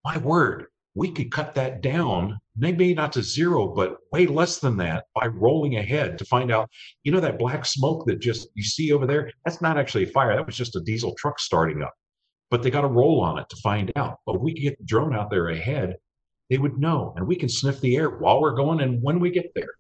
My 0.03 0.17
word, 0.17 0.65
we 0.96 1.12
could 1.12 1.32
cut 1.32 1.53
that 1.56 1.82
down, 1.82 2.39
maybe 2.56 2.94
not 2.94 3.13
to 3.13 3.22
zero, 3.22 3.67
but 3.67 3.98
way 4.12 4.25
less 4.25 4.58
than 4.58 4.77
that 4.77 5.06
by 5.13 5.27
rolling 5.27 5.77
ahead 5.77 6.17
to 6.17 6.25
find 6.25 6.51
out, 6.51 6.70
you 7.03 7.12
know, 7.12 7.20
that 7.20 7.38
black 7.38 7.65
smoke 7.65 8.06
that 8.08 8.20
just 8.20 8.48
you 8.56 8.63
see 8.63 8.91
over 8.91 9.06
there, 9.06 9.32
that's 9.46 9.62
not 9.62 9.77
actually 9.77 10.03
a 10.06 10.12
fire. 10.12 10.36
That 10.36 10.46
was 10.46 10.58
just 10.58 10.75
a 10.75 10.82
diesel 10.82 11.13
truck 11.15 11.39
starting 11.39 11.84
up. 11.84 11.94
But 12.50 12.63
they 12.63 12.72
got 12.72 12.82
to 12.82 12.88
roll 12.88 13.22
on 13.22 13.38
it 13.38 13.48
to 13.50 13.56
find 13.58 13.91
out. 13.96 14.17
But 14.25 14.38
if 14.38 14.41
we 14.41 14.53
could 14.53 14.63
get 14.63 14.77
the 14.79 14.86
drone 14.86 15.15
out 15.15 15.29
there 15.29 15.50
ahead, 15.50 15.98
they 16.50 16.58
would 16.58 16.79
know. 16.79 17.13
And 17.15 17.27
we 17.27 17.36
can 17.36 17.50
sniff 17.50 17.79
the 17.79 17.96
air 17.96 18.10
while 18.10 18.41
we're 18.41 18.56
going 18.56 18.82
and 18.82 19.01
when 19.03 19.20
we 19.20 19.29
get 19.29 19.51
there. 19.53 19.75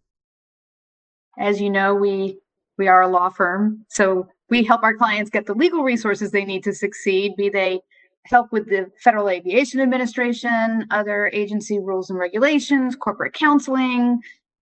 As 1.39 1.59
you 1.59 1.69
know, 1.69 1.95
we 1.95 2.39
we 2.77 2.87
are 2.87 3.01
a 3.01 3.07
law 3.07 3.29
firm. 3.29 3.85
So 3.89 4.27
we 4.49 4.63
help 4.63 4.83
our 4.83 4.95
clients 4.95 5.29
get 5.29 5.45
the 5.45 5.53
legal 5.53 5.83
resources 5.83 6.31
they 6.31 6.45
need 6.45 6.63
to 6.63 6.73
succeed, 6.73 7.35
be 7.35 7.49
they 7.49 7.81
help 8.25 8.51
with 8.51 8.67
the 8.69 8.91
Federal 9.03 9.29
Aviation 9.29 9.79
Administration, 9.79 10.85
other 10.91 11.29
agency 11.33 11.79
rules 11.79 12.09
and 12.09 12.19
regulations, 12.19 12.95
corporate 12.95 13.33
counseling, 13.33 14.19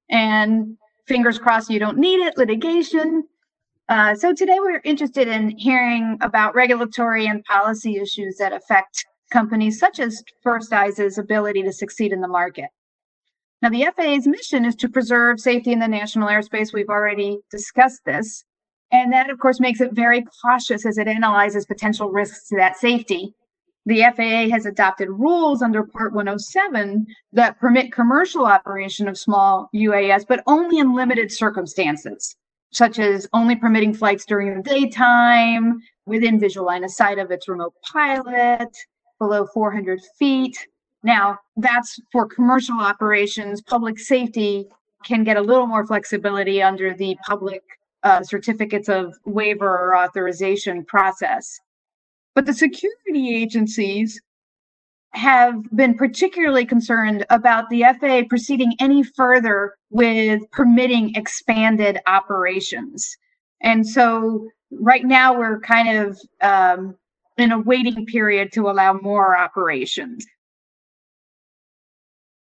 and 0.10 0.78
fingers 1.08 1.38
crossed 1.38 1.70
you 1.70 1.80
don't 1.80 1.98
need 1.98 2.20
it, 2.26 2.38
litigation. 2.38 3.24
Uh, 3.90 4.16
so 4.16 4.34
today 4.34 4.58
we're 4.60 4.82
interested 4.84 5.28
in 5.28 5.56
hearing 5.58 6.18
about 6.22 6.56
regulatory 6.56 7.28
and 7.28 7.44
policy 7.46 7.98
issues 7.98 8.38
that 8.38 8.54
affect 8.54 9.06
companies 9.32 9.80
such 9.80 10.00
as 10.00 10.24
First 10.42 10.74
Eyes' 10.74 11.18
ability 11.18 11.64
to 11.64 11.74
succeed 11.74 12.12
in 12.12 12.22
the 12.22 12.28
market. 12.28 12.70
Now, 13.62 13.70
the 13.70 13.88
FAA's 13.96 14.28
mission 14.28 14.66
is 14.66 14.76
to 14.76 14.90
preserve 14.90 15.40
safety 15.40 15.72
in 15.72 15.80
the 15.80 15.88
national 15.88 16.28
airspace. 16.28 16.74
We've 16.74 16.90
already 16.90 17.40
discussed 17.50 18.02
this. 18.06 18.44
And 18.92 19.12
that, 19.12 19.30
of 19.30 19.40
course, 19.40 19.60
makes 19.60 19.82
it 19.82 19.94
very 19.94 20.24
cautious 20.42 20.86
as 20.86 20.98
it 20.98 21.08
analyzes 21.08 21.66
potential 21.66 22.10
risks 22.10 22.48
to 22.50 22.56
that 22.58 22.78
safety 22.78 23.34
the 23.86 24.02
FAA 24.16 24.50
has 24.54 24.66
adopted 24.66 25.10
rules 25.10 25.62
under 25.62 25.84
Part 25.84 26.14
107 26.14 27.06
that 27.34 27.60
permit 27.60 27.92
commercial 27.92 28.46
operation 28.46 29.08
of 29.08 29.18
small 29.18 29.70
UAS, 29.76 30.26
but 30.28 30.44
only 30.48 30.80
in 30.80 30.96
limited 30.96 31.32
circumstances, 31.32 32.36
such 32.72 32.98
as 32.98 33.28
only 33.34 33.56
permitting 33.56 33.94
flights 33.94 34.26
during 34.26 34.56
the 34.56 34.64
daytime, 34.64 35.80
within 36.08 36.40
visual 36.40 36.66
line 36.66 36.84
of 36.84 36.92
sight 36.92 37.20
of 37.20 37.30
its 37.30 37.48
remote 37.48 37.74
pilot, 37.92 38.76
below 39.20 39.46
400 39.54 40.02
feet. 40.18 40.58
Now, 41.06 41.38
that's 41.56 42.00
for 42.12 42.28
commercial 42.28 42.80
operations. 42.80 43.62
Public 43.62 44.00
safety 44.00 44.66
can 45.04 45.24
get 45.24 45.38
a 45.38 45.42
little 45.42 45.68
more 45.68 45.86
flexibility 45.86 46.64
under 46.64 46.96
the 46.96 47.16
public 47.28 47.62
uh, 48.02 48.24
certificates 48.24 48.90
of 48.90 49.14
waiver 49.24 49.70
or 49.70 49.96
authorization 49.96 50.84
process. 50.84 51.60
But 52.34 52.48
the 52.48 52.56
security 52.56 53.36
agencies 53.36 54.20
have 55.12 55.54
been 55.76 55.94
particularly 55.94 56.66
concerned 56.66 57.24
about 57.30 57.70
the 57.70 57.84
FAA 58.00 58.24
proceeding 58.28 58.74
any 58.80 59.04
further 59.04 59.76
with 59.92 60.42
permitting 60.52 61.14
expanded 61.14 62.00
operations. 62.08 63.16
And 63.62 63.88
so 63.88 64.50
right 64.72 65.06
now 65.06 65.38
we're 65.38 65.60
kind 65.60 66.00
of 66.00 66.20
um, 66.42 66.96
in 67.38 67.52
a 67.52 67.60
waiting 67.60 68.08
period 68.08 68.52
to 68.54 68.72
allow 68.72 68.94
more 68.94 69.38
operations. 69.38 70.26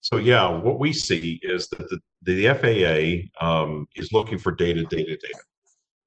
So 0.02 0.16
yeah, 0.16 0.48
what 0.48 0.80
we 0.80 0.92
see 0.92 1.38
is 1.42 1.68
that 1.68 1.88
the, 1.88 2.00
the 2.22 3.28
FAA 3.40 3.44
um, 3.44 3.86
is 3.94 4.12
looking 4.12 4.36
for 4.36 4.50
data, 4.50 4.84
data, 4.84 5.16
data. 5.16 5.42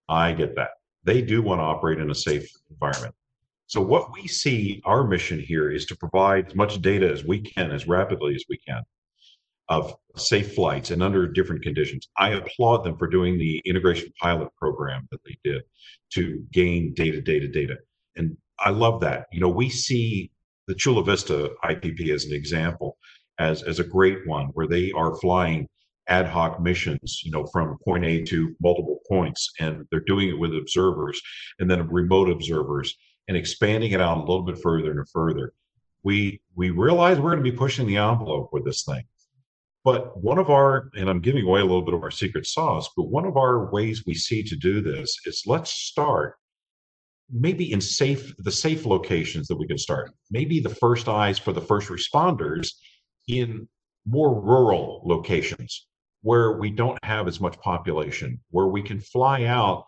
I 0.09 0.33
get 0.33 0.53
that. 0.57 0.71
They 1.05 1.21
do 1.21 1.41
want 1.41 1.59
to 1.59 1.63
operate 1.63 1.99
in 1.99 2.11
a 2.11 2.15
safe 2.15 2.45
environment. 2.69 3.15
So 3.67 3.81
what 3.81 4.11
we 4.13 4.27
see 4.27 4.81
our 4.85 5.07
mission 5.07 5.39
here 5.39 5.71
is 5.71 5.85
to 5.87 5.95
provide 5.95 6.47
as 6.47 6.55
much 6.55 6.81
data 6.81 7.09
as 7.09 7.23
we 7.23 7.39
can, 7.39 7.71
as 7.71 7.87
rapidly 7.87 8.35
as 8.35 8.43
we 8.49 8.57
can, 8.57 8.83
of 9.69 9.95
safe 10.17 10.53
flights 10.53 10.91
and 10.91 11.01
under 11.01 11.25
different 11.25 11.63
conditions. 11.63 12.09
I 12.17 12.31
applaud 12.31 12.83
them 12.83 12.97
for 12.97 13.07
doing 13.07 13.37
the 13.37 13.61
integration 13.65 14.11
pilot 14.21 14.49
program 14.57 15.07
that 15.09 15.21
they 15.25 15.37
did 15.43 15.63
to 16.15 16.43
gain 16.51 16.93
data, 16.93 17.21
data, 17.21 17.47
data. 17.47 17.77
And 18.17 18.35
I 18.59 18.71
love 18.71 18.99
that. 19.01 19.27
You 19.31 19.39
know, 19.39 19.49
we 19.49 19.69
see 19.69 20.31
the 20.67 20.75
Chula 20.75 21.03
Vista 21.03 21.51
IPP 21.63 22.09
as 22.09 22.25
an 22.25 22.33
example, 22.33 22.97
as, 23.39 23.63
as 23.63 23.79
a 23.79 23.83
great 23.83 24.27
one 24.27 24.47
where 24.53 24.67
they 24.67 24.91
are 24.91 25.15
flying 25.17 25.67
ad 26.07 26.27
hoc 26.27 26.61
missions, 26.61 27.21
you 27.23 27.31
know, 27.31 27.45
from 27.47 27.77
point 27.83 28.05
A 28.05 28.23
to 28.23 28.55
multiple 28.61 28.99
points, 29.07 29.51
and 29.59 29.85
they're 29.89 30.01
doing 30.01 30.29
it 30.29 30.37
with 30.37 30.55
observers 30.55 31.19
and 31.59 31.69
then 31.69 31.89
remote 31.89 32.29
observers 32.29 32.95
and 33.27 33.35
expanding 33.35 33.91
it 33.91 34.01
out 34.01 34.17
a 34.17 34.21
little 34.21 34.43
bit 34.43 34.61
further 34.61 34.91
and 34.91 35.09
further. 35.09 35.53
We 36.03 36.41
we 36.55 36.69
realize 36.69 37.17
we're 37.17 37.31
going 37.31 37.43
to 37.43 37.51
be 37.51 37.57
pushing 37.57 37.87
the 37.87 37.97
envelope 37.97 38.49
with 38.51 38.65
this 38.65 38.83
thing. 38.83 39.03
But 39.83 40.17
one 40.17 40.39
of 40.39 40.49
our, 40.49 40.89
and 40.95 41.09
I'm 41.09 41.21
giving 41.21 41.45
away 41.45 41.61
a 41.61 41.65
little 41.65 41.83
bit 41.83 41.93
of 41.93 42.01
our 42.01 42.11
secret 42.11 42.47
sauce, 42.47 42.89
but 42.97 43.03
one 43.03 43.25
of 43.25 43.37
our 43.37 43.71
ways 43.71 44.03
we 44.05 44.15
see 44.15 44.41
to 44.41 44.55
do 44.55 44.81
this 44.81 45.15
is 45.25 45.43
let's 45.45 45.71
start 45.71 46.35
maybe 47.31 47.71
in 47.71 47.81
safe, 47.81 48.33
the 48.39 48.51
safe 48.51 48.85
locations 48.85 49.47
that 49.47 49.57
we 49.57 49.67
can 49.67 49.77
start. 49.77 50.11
Maybe 50.31 50.59
the 50.59 50.69
first 50.73 51.07
eyes 51.07 51.37
for 51.37 51.53
the 51.53 51.61
first 51.61 51.89
responders 51.89 52.71
in 53.27 53.67
more 54.05 54.39
rural 54.39 55.01
locations 55.05 55.87
where 56.21 56.53
we 56.53 56.69
don't 56.69 56.97
have 57.03 57.27
as 57.27 57.39
much 57.39 57.59
population, 57.59 58.39
where 58.49 58.67
we 58.67 58.81
can 58.81 58.99
fly 58.99 59.45
out 59.45 59.85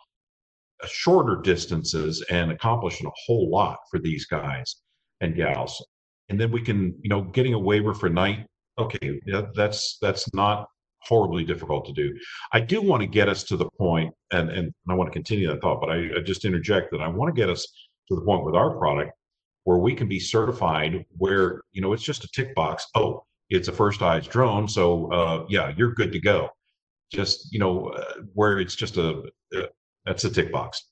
shorter 0.86 1.41
distances 1.41 2.24
and 2.29 2.51
accomplishing 2.51 3.08
a 3.08 3.12
whole 3.25 3.50
lot 3.50 3.79
for 3.89 4.00
these 4.00 4.25
guys 4.25 4.75
and 5.22 5.36
gals. 5.36 5.84
And 6.29 6.39
then 6.39 6.51
we 6.51 6.62
can, 6.62 6.96
you 7.01 7.10
know, 7.10 7.22
getting 7.22 7.53
a 7.53 7.60
waiver 7.60 7.94
for 7.94 8.10
night. 8.10 8.46
Okay, 8.77 9.20
that's 9.56 9.98
that's 10.01 10.32
not 10.36 10.67
horribly 11.01 11.44
difficult 11.44 11.86
to 11.86 11.94
do. 11.94 12.13
I 12.53 12.60
do 12.60 12.82
want 12.82 13.01
to 13.01 13.08
get 13.08 13.29
us 13.29 13.44
to 13.46 13.58
the 13.58 13.70
point, 13.79 14.13
and 14.32 14.51
and 14.51 14.72
I 14.88 14.94
want 14.94 15.08
to 15.08 15.13
continue 15.13 15.48
that 15.48 15.62
thought, 15.62 15.82
but 15.82 15.89
I, 15.89 16.10
I 16.17 16.22
just 16.24 16.46
interject 16.46 16.91
that 16.91 17.01
I 17.01 17.08
want 17.08 17.34
to 17.34 17.39
get 17.39 17.50
us 17.50 17.65
to 18.10 18.15
the 18.15 18.22
point 18.22 18.46
with 18.46 18.56
our 18.56 18.77
product 18.77 19.12
where 19.63 19.77
we 19.77 19.96
can 19.96 20.08
be 20.08 20.20
certified, 20.20 21.03
where 21.17 21.62
you 21.72 21.82
know 21.82 21.94
it's 21.94 22.03
just 22.03 22.24
a 22.24 22.29
tick 22.34 22.53
box. 22.53 22.86
Oh, 22.94 23.25
it's 23.50 23.68
a 23.68 23.72
first 23.72 24.01
eyes 24.01 24.27
drone, 24.27 24.68
so 24.68 25.12
uh, 25.12 25.46
yeah, 25.50 25.74
you're 25.77 25.94
good 25.94 26.12
to 26.12 26.20
go. 26.20 26.50
Just 27.12 27.51
you 27.51 27.60
know, 27.60 27.88
uh, 27.88 28.22
where 28.34 28.60
it's 28.60 28.75
just 28.75 28.98
a, 28.98 29.24
a 29.54 29.63
that's 30.06 30.25
a 30.25 30.30
tick 30.30 30.51
box. 30.51 30.89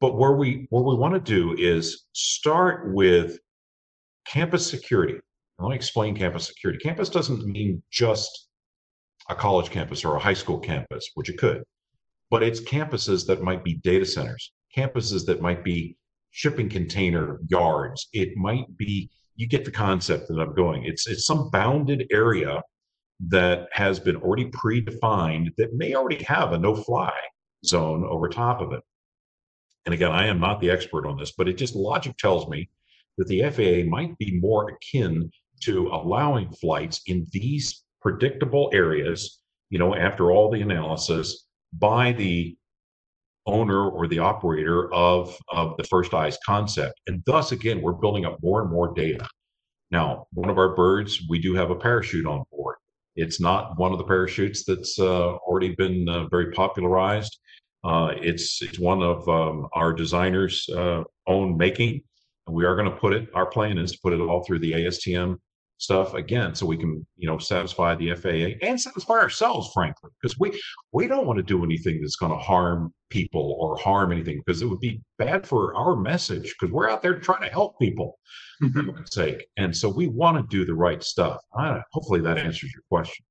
But 0.00 0.16
where 0.16 0.32
we 0.32 0.66
what 0.70 0.84
we 0.84 0.94
want 0.94 1.14
to 1.14 1.20
do 1.20 1.54
is 1.58 2.04
start 2.12 2.92
with 2.94 3.38
campus 4.26 4.68
security. 4.68 5.18
Let 5.58 5.70
me 5.70 5.76
explain 5.76 6.14
campus 6.14 6.46
security. 6.46 6.78
Campus 6.78 7.08
doesn't 7.08 7.44
mean 7.44 7.82
just 7.90 8.48
a 9.28 9.34
college 9.34 9.70
campus 9.70 10.04
or 10.04 10.16
a 10.16 10.20
high 10.20 10.34
school 10.34 10.58
campus, 10.58 11.10
which 11.14 11.28
it 11.28 11.38
could, 11.38 11.64
but 12.30 12.42
it's 12.42 12.60
campuses 12.60 13.26
that 13.26 13.42
might 13.42 13.64
be 13.64 13.74
data 13.74 14.06
centers, 14.06 14.52
campuses 14.76 15.26
that 15.26 15.42
might 15.42 15.64
be 15.64 15.96
shipping 16.30 16.68
container 16.68 17.40
yards. 17.48 18.08
It 18.12 18.36
might 18.36 18.76
be 18.76 19.10
you 19.38 19.46
get 19.46 19.64
the 19.64 19.70
concept 19.70 20.28
that 20.28 20.38
I'm 20.38 20.54
going. 20.54 20.84
It's 20.84 21.06
it's 21.06 21.24
some 21.24 21.48
bounded 21.50 22.06
area 22.10 22.60
that 23.28 23.68
has 23.72 23.98
been 23.98 24.16
already 24.16 24.50
predefined 24.50 25.54
that 25.56 25.74
may 25.74 25.94
already 25.94 26.22
have 26.24 26.52
a 26.52 26.58
no-fly 26.58 27.12
zone 27.64 28.04
over 28.04 28.28
top 28.28 28.60
of 28.60 28.72
it. 28.72 28.80
And 29.86 29.94
again, 29.94 30.10
I 30.10 30.26
am 30.26 30.40
not 30.40 30.60
the 30.60 30.70
expert 30.70 31.06
on 31.06 31.16
this, 31.16 31.32
but 31.32 31.48
it 31.48 31.56
just 31.56 31.74
logic 31.74 32.16
tells 32.18 32.48
me 32.48 32.68
that 33.16 33.28
the 33.28 33.42
FAA 33.50 33.88
might 33.88 34.18
be 34.18 34.38
more 34.40 34.70
akin 34.70 35.30
to 35.62 35.88
allowing 35.88 36.50
flights 36.50 37.00
in 37.06 37.26
these 37.32 37.84
predictable 38.02 38.70
areas, 38.72 39.40
you 39.70 39.78
know, 39.78 39.94
after 39.94 40.32
all 40.32 40.50
the 40.50 40.60
analysis 40.60 41.46
by 41.72 42.12
the 42.12 42.56
owner 43.48 43.88
or 43.88 44.06
the 44.06 44.18
operator 44.18 44.92
of, 44.92 45.36
of 45.48 45.76
the 45.76 45.84
first 45.84 46.14
eyes 46.14 46.38
concept. 46.44 47.00
And 47.06 47.22
thus, 47.26 47.50
again, 47.52 47.82
we're 47.82 47.92
building 47.92 48.24
up 48.24 48.38
more 48.42 48.62
and 48.62 48.70
more 48.70 48.94
data. 48.94 49.26
Now, 49.90 50.26
one 50.32 50.50
of 50.50 50.58
our 50.58 50.76
birds, 50.76 51.22
we 51.28 51.38
do 51.40 51.54
have 51.54 51.70
a 51.70 51.74
parachute 51.74 52.26
on 52.26 52.44
board. 52.52 52.76
It's 53.16 53.40
not 53.40 53.78
one 53.78 53.90
of 53.92 53.98
the 53.98 54.04
parachutes 54.04 54.64
that's 54.64 54.98
uh, 54.98 55.34
already 55.36 55.74
been 55.74 56.08
uh, 56.08 56.28
very 56.28 56.52
popularized. 56.52 57.38
Uh, 57.82 58.12
it's 58.16 58.60
it's 58.62 58.78
one 58.78 59.02
of 59.02 59.28
um, 59.28 59.68
our 59.72 59.92
designers' 59.92 60.68
uh, 60.68 61.02
own 61.26 61.56
making. 61.56 62.02
And 62.46 62.54
we 62.54 62.64
are 62.64 62.76
going 62.76 62.90
to 62.90 62.96
put 62.96 63.12
it. 63.12 63.28
Our 63.34 63.46
plan 63.46 63.78
is 63.78 63.92
to 63.92 63.98
put 64.02 64.12
it 64.12 64.20
all 64.20 64.44
through 64.44 64.60
the 64.60 64.72
ASTM 64.72 65.36
stuff 65.78 66.14
again 66.14 66.54
so 66.54 66.66
we 66.66 66.76
can 66.76 67.06
you 67.16 67.28
know 67.28 67.38
satisfy 67.38 67.94
the 67.94 68.12
FAA 68.14 68.66
and 68.66 68.80
satisfy 68.80 69.14
ourselves 69.14 69.70
frankly 69.72 70.10
because 70.20 70.38
we 70.38 70.60
we 70.92 71.06
don't 71.06 71.26
want 71.26 71.36
to 71.36 71.42
do 71.42 71.64
anything 71.64 72.00
that's 72.00 72.16
going 72.16 72.32
to 72.32 72.38
harm 72.38 72.92
people 73.10 73.56
or 73.60 73.76
harm 73.76 74.12
anything 74.12 74.42
because 74.44 74.60
it 74.60 74.66
would 74.66 74.80
be 74.80 75.00
bad 75.18 75.46
for 75.46 75.74
our 75.76 75.96
message 75.96 76.54
because 76.58 76.72
we're 76.72 76.90
out 76.90 77.00
there 77.00 77.18
trying 77.18 77.42
to 77.42 77.48
help 77.48 77.78
people 77.78 78.18
for 78.58 78.66
mm-hmm. 78.66 79.04
sake 79.06 79.46
and 79.56 79.74
so 79.74 79.88
we 79.88 80.08
want 80.08 80.36
to 80.36 80.56
do 80.56 80.66
the 80.66 80.74
right 80.74 81.02
stuff 81.02 81.40
I, 81.56 81.80
hopefully 81.92 82.20
that 82.20 82.38
answers 82.38 82.72
your 82.72 82.82
question. 82.90 83.24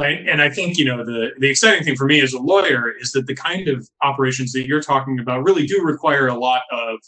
And 0.00 0.40
I 0.40 0.48
think, 0.48 0.78
you 0.78 0.84
know, 0.84 1.04
the, 1.04 1.30
the 1.38 1.48
exciting 1.48 1.82
thing 1.82 1.96
for 1.96 2.04
me 2.04 2.20
as 2.20 2.32
a 2.32 2.38
lawyer 2.38 2.92
is 3.00 3.10
that 3.12 3.26
the 3.26 3.34
kind 3.34 3.66
of 3.66 3.88
operations 4.04 4.52
that 4.52 4.64
you're 4.64 4.80
talking 4.80 5.18
about 5.18 5.42
really 5.42 5.66
do 5.66 5.82
require 5.82 6.28
a 6.28 6.38
lot 6.38 6.62
of 6.70 7.00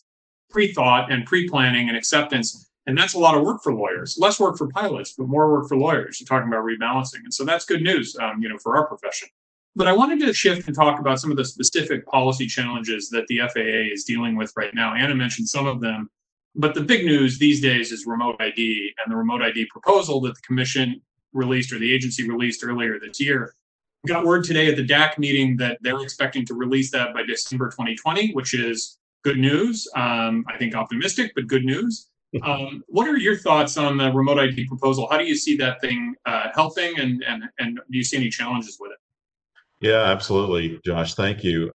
pre-thought 0.51 1.13
and 1.13 1.25
pre-planning 1.25 1.89
and 1.89 1.97
acceptance 1.97 2.70
and 2.87 2.97
that's 2.97 3.15
a 3.15 3.19
lot 3.19 3.37
of 3.37 3.43
work 3.45 3.63
for 3.63 3.75
lawyers. 3.75 4.17
Less 4.19 4.41
work 4.41 4.57
for 4.57 4.69
pilots, 4.69 5.15
but 5.17 5.29
more 5.29 5.51
work 5.53 5.69
for 5.69 5.77
lawyers. 5.77 6.21
You're 6.21 6.27
talking 6.27 6.49
about 6.49 6.65
rebalancing. 6.65 7.21
And 7.25 7.33
so 7.33 7.45
that's 7.45 7.65
good 7.65 7.83
news, 7.83 8.17
um, 8.21 8.43
you 8.43 8.49
know, 8.49 8.59
for 8.59 8.77
our 8.77 8.87
profession. 8.87 9.29
But 9.77 9.87
I 9.87 9.93
wanted 9.93 10.21
to 10.21 10.33
shift 10.33 10.67
and 10.67 10.75
talk 10.75 10.99
about 10.99 11.21
some 11.21 11.31
of 11.31 11.37
the 11.37 11.45
specific 11.45 12.05
policy 12.07 12.47
challenges 12.47 13.09
that 13.11 13.27
the 13.29 13.39
FAA 13.39 13.93
is 13.93 14.05
dealing 14.05 14.37
with 14.37 14.53
right 14.57 14.75
now. 14.75 14.95
Anna 14.95 15.15
mentioned 15.15 15.49
some 15.49 15.67
of 15.67 15.81
them, 15.81 16.11
but 16.57 16.75
the 16.75 16.81
big 16.81 17.05
news 17.05 17.39
these 17.39 17.61
days 17.61 17.93
is 17.93 18.07
remote 18.07 18.37
ID 18.41 18.93
and 19.05 19.13
the 19.13 19.17
remote 19.17 19.43
ID 19.43 19.67
proposal 19.67 20.21
that 20.23 20.35
the 20.35 20.41
commission 20.41 21.01
released 21.33 21.73
or 21.73 21.79
the 21.79 21.93
agency 21.93 22.29
released 22.29 22.65
earlier 22.65 22.99
this 22.99 23.21
year. 23.21 23.55
We 24.03 24.09
got 24.09 24.25
word 24.25 24.45
today 24.45 24.67
at 24.69 24.77
the 24.77 24.85
DAC 24.85 25.19
meeting 25.19 25.57
that 25.59 25.79
they're 25.83 26.01
expecting 26.01 26.45
to 26.47 26.55
release 26.55 26.91
that 26.91 27.15
by 27.15 27.23
December 27.23 27.69
2020, 27.69 28.33
which 28.33 28.55
is 28.55 28.99
good 29.23 29.39
news. 29.39 29.87
Um, 29.95 30.45
I 30.49 30.57
think 30.57 30.75
optimistic, 30.75 31.33
but 31.35 31.47
good 31.47 31.65
news. 31.65 32.09
Um, 32.43 32.85
what 32.87 33.09
are 33.09 33.17
your 33.17 33.37
thoughts 33.37 33.77
on 33.77 33.97
the 33.97 34.13
remote 34.13 34.39
ID 34.39 34.67
proposal? 34.67 35.09
How 35.11 35.19
do 35.19 35.25
you 35.25 35.35
see 35.35 35.57
that 35.57 35.81
thing 35.81 36.15
uh, 36.27 36.49
helping, 36.55 36.99
and 36.99 37.25
and 37.27 37.45
and 37.59 37.77
do 37.77 37.99
you 37.99 38.05
see 38.05 38.17
any 38.17 38.31
challenges 38.31 38.79
with 38.79 38.93
it? 38.93 38.99
Yeah, 39.81 40.03
absolutely, 40.03 40.79
Josh. 40.85 41.15
Thank 41.15 41.43
you. 41.43 41.73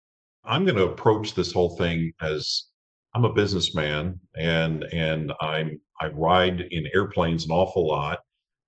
I'm 0.43 0.65
going 0.65 0.75
to 0.75 0.87
approach 0.87 1.35
this 1.35 1.53
whole 1.53 1.77
thing 1.77 2.11
as 2.21 2.65
I'm 3.13 3.23
a 3.25 3.33
businessman, 3.33 4.19
and 4.35 4.83
and 4.91 5.31
I'm 5.39 5.79
I 6.01 6.07
ride 6.07 6.61
in 6.71 6.87
airplanes 6.93 7.45
an 7.45 7.51
awful 7.51 7.87
lot. 7.87 8.19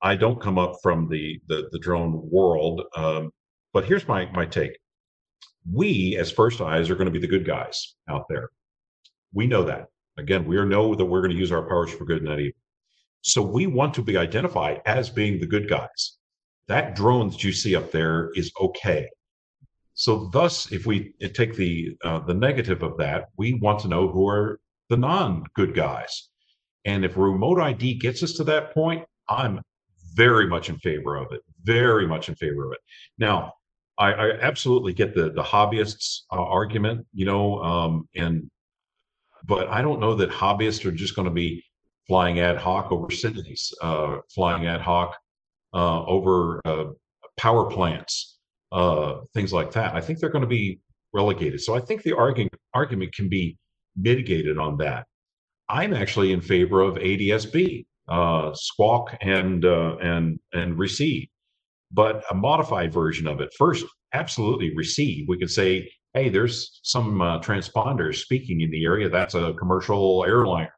I 0.01 0.15
don't 0.15 0.41
come 0.41 0.57
up 0.57 0.77
from 0.81 1.10
the 1.10 1.41
the, 1.47 1.67
the 1.71 1.79
drone 1.79 2.29
world, 2.31 2.84
um, 2.95 3.31
but 3.73 3.84
here's 3.84 4.07
my 4.07 4.25
my 4.31 4.45
take. 4.45 4.77
We 5.69 6.17
as 6.17 6.31
First 6.31 6.62
Eyes 6.62 6.89
are 6.89 6.95
going 6.95 7.05
to 7.05 7.12
be 7.12 7.19
the 7.19 7.27
good 7.27 7.45
guys 7.45 7.95
out 8.07 8.25
there. 8.29 8.51
We 9.34 9.47
know 9.47 9.63
that 9.63 9.88
Again, 10.17 10.45
we 10.45 10.63
know 10.65 10.95
that 10.95 11.06
we're 11.06 11.21
going 11.21 11.32
to 11.32 11.38
use 11.38 11.52
our 11.52 11.67
powers 11.67 11.91
for 11.91 12.06
good 12.06 12.17
and 12.17 12.26
not 12.26 12.39
evil. 12.39 12.60
So 13.21 13.41
we 13.41 13.67
want 13.67 13.93
to 13.95 14.02
be 14.02 14.17
identified 14.17 14.82
as 14.86 15.10
being 15.10 15.39
the 15.39 15.47
good 15.47 15.69
guys. 15.69 16.17
That 16.67 16.95
drone 16.95 17.30
that 17.30 17.43
you 17.43 17.52
see 17.52 17.76
up 17.76 17.91
there 17.91 18.32
is 18.36 18.52
okay. 18.60 19.08
So 19.95 20.30
thus, 20.34 20.71
if 20.71 20.86
we 20.86 21.13
take 21.34 21.56
the 21.56 21.95
uh, 22.04 22.19
the 22.19 22.34
negative 22.34 22.84
of 22.84 22.97
that, 22.97 23.26
we 23.38 23.54
want 23.56 23.80
to 23.82 23.88
know 23.88 24.08
who 24.10 24.28
are 24.28 24.60
the 24.89 24.97
non-good 24.97 25.73
guys. 25.73 26.30
And 26.86 27.06
if 27.06 27.15
remote 27.15 27.60
ID 27.60 27.95
gets 27.95 28.23
us 28.23 28.34
to 28.34 28.43
that 28.45 28.73
point, 28.73 29.06
I'm 29.30 29.62
very 30.15 30.47
much 30.47 30.69
in 30.69 30.78
favor 30.78 31.15
of 31.15 31.32
it. 31.32 31.41
Very 31.63 32.08
much 32.08 32.28
in 32.28 32.36
favor 32.36 32.65
of 32.65 32.73
it. 32.73 32.80
Now, 33.17 33.54
I, 33.97 34.13
I 34.13 34.32
absolutely 34.41 34.93
get 34.93 35.13
the 35.13 35.32
the 35.32 35.43
hobbyists 35.43 36.21
uh, 36.32 36.41
argument, 36.41 37.06
you 37.13 37.26
know, 37.26 37.62
um, 37.63 38.08
and 38.15 38.49
but 39.45 39.67
I 39.67 39.82
don't 39.82 39.99
know 39.99 40.15
that 40.15 40.29
hobbyists 40.29 40.86
are 40.86 40.91
just 40.91 41.15
going 41.15 41.27
to 41.27 41.34
be 41.34 41.63
flying 42.08 42.39
ad 42.39 42.58
hoc 42.58 42.91
over 42.91 43.12
cities, 43.12 43.73
uh, 43.82 44.17
flying 44.34 44.67
ad 44.67 44.82
hoc 44.82 45.15
uh, 45.73 46.03
over 46.06 46.62
uh, 46.65 46.86
power 47.38 47.69
plants, 47.69 48.38
uh, 48.71 49.21
things 49.34 49.53
like 49.53 49.71
that. 49.71 49.95
I 49.95 50.01
think 50.01 50.19
they're 50.19 50.29
going 50.29 50.43
to 50.43 50.47
be 50.47 50.79
relegated. 51.13 51.62
So 51.62 51.75
I 51.75 51.79
think 51.79 52.03
the 52.03 52.15
argument 52.15 52.56
argument 52.73 53.13
can 53.13 53.29
be 53.29 53.58
mitigated 53.95 54.58
on 54.58 54.77
that. 54.77 55.06
I'm 55.69 55.93
actually 55.93 56.34
in 56.34 56.41
favor 56.41 56.82
of 56.82 56.95
ADSB, 56.95 57.86
uh, 58.08 58.53
squawk 58.53 59.15
and 59.21 59.63
uh, 59.65 59.97
and 60.01 60.39
and 60.53 60.77
receive, 60.77 61.27
but 61.91 62.23
a 62.29 62.36
modified 62.36 62.93
version 62.93 63.27
of 63.27 63.41
it. 63.41 63.53
First, 63.58 63.86
absolutely 64.13 64.75
receive. 64.75 65.27
We 65.27 65.38
could 65.38 65.51
say 65.51 65.89
hey, 66.13 66.30
there's 66.30 66.80
some 66.84 67.21
uh, 67.21 67.39
transponders 67.39 68.17
speaking 68.17 68.62
in 68.62 68.71
the 68.71 68.86
area. 68.86 69.10
That's 69.10 69.36
a 69.36 69.54
commercial 69.54 70.23
airliner. 70.26 70.73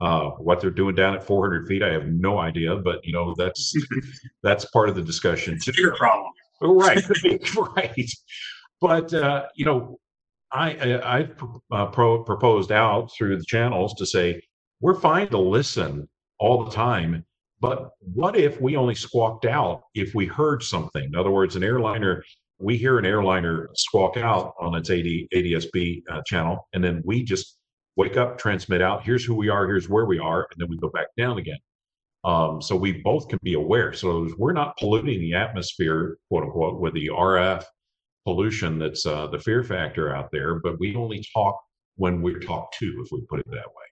Uh, 0.00 0.30
what 0.30 0.60
they're 0.60 0.70
doing 0.70 0.94
down 0.94 1.14
at 1.14 1.24
400 1.24 1.68
feet, 1.68 1.82
I 1.82 1.92
have 1.92 2.06
no 2.08 2.38
idea, 2.38 2.76
but 2.76 3.04
you 3.04 3.12
know 3.12 3.34
that's 3.38 3.74
that's 4.42 4.64
part 4.66 4.88
of 4.88 4.96
the 4.96 5.02
discussion. 5.02 5.54
It's 5.54 5.68
a 5.68 5.72
bigger 5.72 5.94
problem, 5.94 6.32
right? 6.60 7.02
right. 7.76 8.10
But 8.80 9.14
uh, 9.14 9.46
you 9.54 9.64
know, 9.64 9.98
I, 10.52 10.98
I 11.02 11.28
uh, 11.74 11.86
pro- 11.86 12.24
proposed 12.24 12.72
out 12.72 13.10
through 13.16 13.38
the 13.38 13.44
channels 13.44 13.94
to 13.94 14.06
say 14.06 14.42
we're 14.80 15.00
fine 15.00 15.28
to 15.28 15.38
listen 15.38 16.08
all 16.38 16.64
the 16.64 16.70
time, 16.70 17.24
but 17.60 17.90
what 18.00 18.36
if 18.36 18.60
we 18.60 18.76
only 18.76 18.94
squawked 18.94 19.46
out 19.46 19.82
if 19.94 20.14
we 20.14 20.26
heard 20.26 20.62
something? 20.62 21.04
In 21.04 21.16
other 21.16 21.30
words, 21.30 21.56
an 21.56 21.64
airliner 21.64 22.22
we 22.58 22.76
hear 22.76 22.98
an 22.98 23.06
airliner 23.06 23.68
squawk 23.74 24.16
out 24.16 24.54
on 24.60 24.74
its 24.74 24.90
AD, 24.90 25.04
ADSB 25.34 26.02
uh, 26.10 26.22
channel, 26.26 26.68
and 26.72 26.82
then 26.82 27.02
we 27.04 27.22
just 27.22 27.58
wake 27.96 28.16
up, 28.16 28.38
transmit 28.38 28.82
out. 28.82 29.04
Here's 29.04 29.24
who 29.24 29.34
we 29.34 29.48
are. 29.48 29.66
Here's 29.66 29.88
where 29.88 30.06
we 30.06 30.18
are, 30.18 30.46
and 30.50 30.58
then 30.58 30.68
we 30.68 30.76
go 30.78 30.88
back 30.88 31.08
down 31.16 31.38
again. 31.38 31.58
Um, 32.24 32.62
so 32.62 32.74
we 32.74 33.02
both 33.02 33.28
can 33.28 33.38
be 33.42 33.54
aware. 33.54 33.92
So 33.92 34.28
we're 34.38 34.52
not 34.52 34.76
polluting 34.78 35.20
the 35.20 35.34
atmosphere, 35.34 36.16
quote 36.30 36.44
unquote, 36.44 36.80
with 36.80 36.94
the 36.94 37.08
RF 37.08 37.64
pollution 38.24 38.78
that's 38.78 39.04
uh, 39.04 39.26
the 39.26 39.38
fear 39.38 39.62
factor 39.62 40.14
out 40.14 40.30
there. 40.32 40.60
But 40.60 40.80
we 40.80 40.96
only 40.96 41.24
talk 41.34 41.60
when 41.96 42.22
we're 42.22 42.40
talked 42.40 42.78
to, 42.78 42.86
if 43.04 43.12
we 43.12 43.20
put 43.28 43.40
it 43.40 43.50
that 43.50 43.66
way 43.66 43.84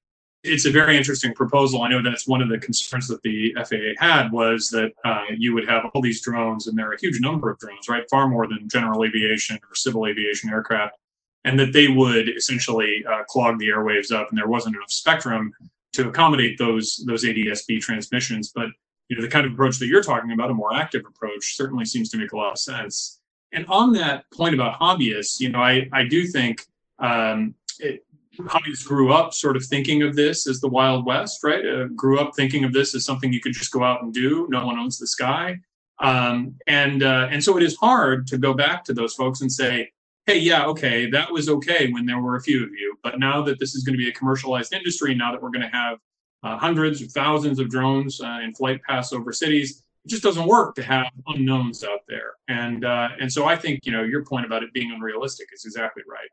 it's 0.45 0.67
a 0.67 0.71
very 0.71 0.97
interesting 0.97 1.33
proposal. 1.35 1.83
I 1.83 1.89
know 1.89 2.03
that's 2.03 2.27
one 2.27 2.43
of 2.43 2.49
the 2.49 2.59
concerns 2.59 3.07
that 3.09 3.23
the 3.23 3.55
FAA 3.55 4.05
had 4.05 4.33
was 4.33 4.69
that 4.71 4.93
uh, 5.05 5.27
you 5.37 5.55
would 5.55 5.69
have 5.69 5.85
all 5.95 6.03
these 6.03 6.21
drones, 6.21 6.67
and 6.67 6.77
there 6.77 6.89
are 6.91 6.95
a 6.95 7.01
huge 7.01 7.21
number 7.21 7.51
of 7.51 7.59
drones, 7.59 7.89
right? 7.89 8.09
Far 8.11 8.29
more 8.29 8.49
than 8.49 8.69
general 8.69 9.05
aviation 9.05 9.57
or 9.57 9.75
civil 9.75 10.07
aviation 10.07 10.51
aircraft, 10.51 10.97
and 11.45 11.59
that 11.61 11.73
they 11.73 11.89
would 11.89 12.29
essentially 12.29 13.05
uh, 13.09 13.23
clog 13.25 13.59
the 13.59 13.69
airwaves 13.69 14.11
up, 14.11 14.29
and 14.31 14.39
there 14.39 14.49
wasn't 14.49 14.75
enough 14.75 14.91
spectrum 14.91 15.53
to 15.93 16.09
accommodate 16.09 16.59
those 16.59 17.05
those 17.07 17.25
ADSB 17.25 17.81
transmissions. 17.81 18.51
But 18.53 18.69
you 19.09 19.17
know, 19.17 19.23
the 19.23 19.29
kind 19.29 19.47
of 19.47 19.53
approach 19.53 19.79
that 19.79 19.87
you're 19.87 20.03
talking 20.03 20.33
about, 20.33 20.51
a 20.51 20.55
more 20.55 20.75
active 20.75 21.03
approach, 21.07 21.57
certainly 21.57 21.85
seems 21.85 22.11
to 22.11 22.19
make 22.19 22.33
a 22.33 22.37
lot 22.37 22.53
of 22.53 22.59
sense. 22.59 23.21
And 23.53 23.65
on 23.67 23.93
that 23.93 24.25
point 24.33 24.55
about 24.55 24.81
hobbyists, 24.81 25.39
you 25.39 25.51
know, 25.51 25.61
I 25.61 25.89
I 25.93 26.05
do 26.05 26.27
think. 26.27 26.67
Um, 26.99 27.55
it, 27.79 28.05
hobbyists 28.39 28.87
grew 28.87 29.13
up 29.13 29.35
sort 29.35 29.57
of 29.57 29.65
thinking 29.65 30.03
of 30.03 30.17
this 30.17 30.47
as 30.47 30.61
the 30.61 30.69
Wild 30.69 31.05
West, 31.05 31.45
right? 31.45 31.65
Uh, 31.65 31.85
grew 31.95 32.19
up 32.19 32.35
thinking 32.35 32.65
of 32.65 32.73
this 32.73 32.95
as 32.95 33.05
something 33.05 33.33
you 33.33 33.41
could 33.41 33.53
just 33.53 33.73
go 33.73 33.85
out 33.85 34.03
and 34.03 34.13
do. 34.13 34.47
No 34.51 34.67
one 34.67 34.79
owns 34.79 34.99
the 34.99 35.07
sky. 35.07 35.59
Um, 36.01 36.57
and 36.67 37.03
uh, 37.03 37.29
and 37.31 37.43
so 37.43 37.57
it 37.57 37.63
is 37.63 37.77
hard 37.77 38.27
to 38.29 38.39
go 38.39 38.55
back 38.55 38.85
to 38.85 38.95
those 38.95 39.15
folks 39.15 39.41
and 39.41 39.53
say, 39.53 39.91
hey, 40.27 40.39
yeah, 40.39 40.65
okay, 40.67 41.11
that 41.11 41.31
was 41.31 41.49
okay 41.49 41.91
when 41.93 42.07
there 42.07 42.21
were 42.21 42.37
a 42.37 42.43
few 42.43 42.63
of 42.63 42.71
you, 42.71 42.97
but 43.03 43.19
now 43.19 43.43
that 43.43 43.59
this 43.59 43.75
is 43.75 43.83
going 43.83 43.95
to 43.95 43.99
be 43.99 44.09
a 44.09 44.13
commercialized 44.13 44.73
industry, 44.73 45.15
now 45.15 45.33
that 45.33 45.43
we're 45.43 45.51
going 45.51 45.69
to 45.69 45.77
have 45.77 45.99
uh, 46.45 46.57
hundreds 46.57 47.03
or 47.03 47.07
thousands 47.07 47.59
of 47.59 47.69
drones 47.69 48.21
uh, 48.21 48.39
in 48.43 48.55
flight 48.55 48.81
pass 48.89 49.13
over 49.13 49.33
cities, 49.33 49.83
it 50.05 50.09
just 50.09 50.23
doesn't 50.23 50.47
work 50.47 50.75
to 50.77 50.83
have 50.83 51.07
unknowns 51.29 51.85
out 51.85 52.01
there. 52.09 52.35
And 52.49 52.85
uh, 52.85 53.11
and 53.21 53.33
so 53.33 53.47
I 53.47 53.57
think 53.57 53.81
you 53.85 53.93
know 53.93 54.03
your 54.03 54.25
point 54.25 54.47
about 54.47 54.63
it 54.63 54.73
being 54.73 54.93
unrealistic 54.93 55.49
is 55.53 55.65
exactly 55.65 56.03
right. 56.09 56.29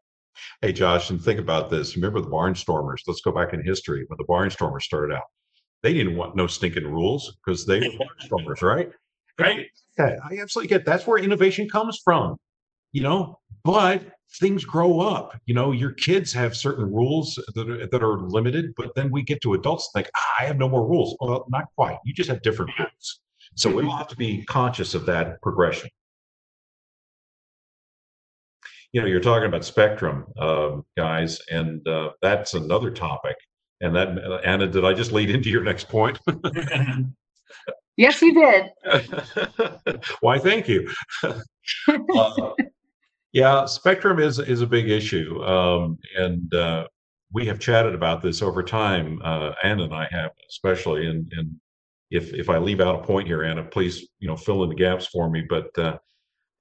Hey, 0.62 0.74
Josh, 0.74 1.10
and 1.10 1.22
think 1.22 1.40
about 1.40 1.70
this. 1.70 1.96
Remember 1.96 2.22
the 2.22 2.30
barnstormers? 2.30 3.02
Let's 3.08 3.22
go 3.22 3.32
back 3.32 3.54
in 3.54 3.64
history 3.64 4.06
when 4.08 4.18
the 4.18 4.26
barnstormers 4.26 4.84
started 4.84 5.16
out. 5.16 5.24
They 5.84 5.94
didn't 5.94 6.18
want 6.18 6.36
no 6.36 6.48
stinking 6.48 6.88
rules 6.88 7.38
because 7.44 7.66
they 7.66 7.80
were 7.80 8.06
barnstormers, 8.06 8.62
right? 8.62 8.90
Right. 9.40 9.68
Yeah, 9.98 10.18
I 10.30 10.38
absolutely 10.42 10.68
get. 10.68 10.86
That's 10.86 11.08
where 11.08 11.18
innovation 11.18 11.70
comes 11.70 12.00
from, 12.04 12.36
you 12.92 13.02
know. 13.02 13.40
But 13.64 14.04
things 14.40 14.66
grow 14.66 15.00
up. 15.00 15.40
You 15.46 15.54
know, 15.54 15.72
your 15.72 15.92
kids 15.92 16.32
have 16.34 16.56
certain 16.56 16.86
rules 16.86 17.36
that 17.56 17.70
are, 17.70 17.88
that 17.88 18.04
are 18.04 18.20
limited, 18.20 18.74
but 18.76 18.94
then 18.96 19.12
we 19.12 19.24
get 19.24 19.42
to 19.42 19.54
adults 19.54 19.90
and 19.94 20.04
think, 20.04 20.12
ah, 20.16 20.44
I 20.44 20.46
have 20.46 20.58
no 20.58 20.70
more 20.70 20.88
rules. 20.88 21.16
Well, 21.20 21.46
not 21.50 21.66
quite. 21.76 21.98
You 22.06 22.14
just 22.14 22.30
have 22.30 22.42
different 22.42 22.72
rules. 22.78 23.20
So 23.56 23.76
we 23.76 23.90
have 23.90 24.08
to 24.10 24.16
be 24.16 24.44
conscious 24.46 24.94
of 24.94 25.06
that 25.08 25.42
progression. 25.42 25.90
You 28.92 29.02
know, 29.02 29.08
you're 29.08 29.20
talking 29.20 29.48
about 29.48 29.66
spectrum, 29.66 30.26
um, 30.40 30.84
guys, 30.98 31.40
and 31.52 31.88
uh, 31.88 32.12
that's 32.22 32.56
another 32.56 32.90
topic. 32.90 33.36
And 33.82 33.96
that, 33.96 34.42
Anna, 34.44 34.68
did 34.68 34.84
I 34.84 34.94
just 34.94 35.12
lead 35.12 35.30
into 35.30 35.50
your 35.50 35.64
next 35.64 35.88
point? 35.90 36.20
Yes, 38.00 38.22
you 38.22 38.34
did. 38.34 40.00
Why, 40.22 40.40
thank 40.40 40.70
you. 40.70 40.90
uh, 41.22 42.52
yeah, 43.34 43.66
spectrum 43.66 44.20
is 44.20 44.40
is 44.40 44.62
a 44.62 44.68
big 44.68 44.90
issue, 44.90 45.44
um, 45.44 45.98
and 46.16 46.54
uh, 46.54 46.88
we 47.34 47.46
have 47.48 47.60
chatted 47.60 47.94
about 47.94 48.22
this 48.22 48.42
over 48.42 48.64
time. 48.64 49.20
Uh, 49.22 49.52
Anna 49.64 49.84
and 49.84 49.94
I 49.94 50.08
have, 50.12 50.32
especially, 50.50 51.08
and 51.08 51.30
and 51.36 51.54
if 52.10 52.34
if 52.34 52.50
I 52.50 52.58
leave 52.58 52.80
out 52.80 53.04
a 53.04 53.06
point 53.06 53.28
here, 53.28 53.44
Anna, 53.44 53.66
please 53.66 54.08
you 54.20 54.30
know 54.30 54.38
fill 54.38 54.64
in 54.64 54.70
the 54.70 54.76
gaps 54.76 55.08
for 55.08 55.30
me. 55.30 55.44
But 55.50 55.78
uh, 55.78 55.98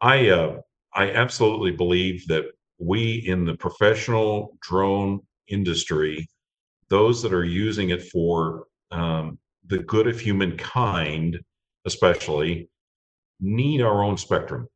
I 0.00 0.30
uh, 0.30 0.56
I 0.98 1.12
absolutely 1.12 1.70
believe 1.70 2.26
that 2.26 2.46
we 2.80 3.22
in 3.24 3.44
the 3.44 3.54
professional 3.54 4.58
drone 4.60 5.20
industry, 5.46 6.28
those 6.88 7.22
that 7.22 7.32
are 7.32 7.44
using 7.44 7.90
it 7.90 8.02
for 8.02 8.64
um, 8.90 9.38
the 9.68 9.78
good 9.78 10.08
of 10.08 10.18
humankind, 10.18 11.38
especially, 11.86 12.68
need 13.38 13.80
our 13.80 14.02
own 14.02 14.16
spectrum 14.16 14.66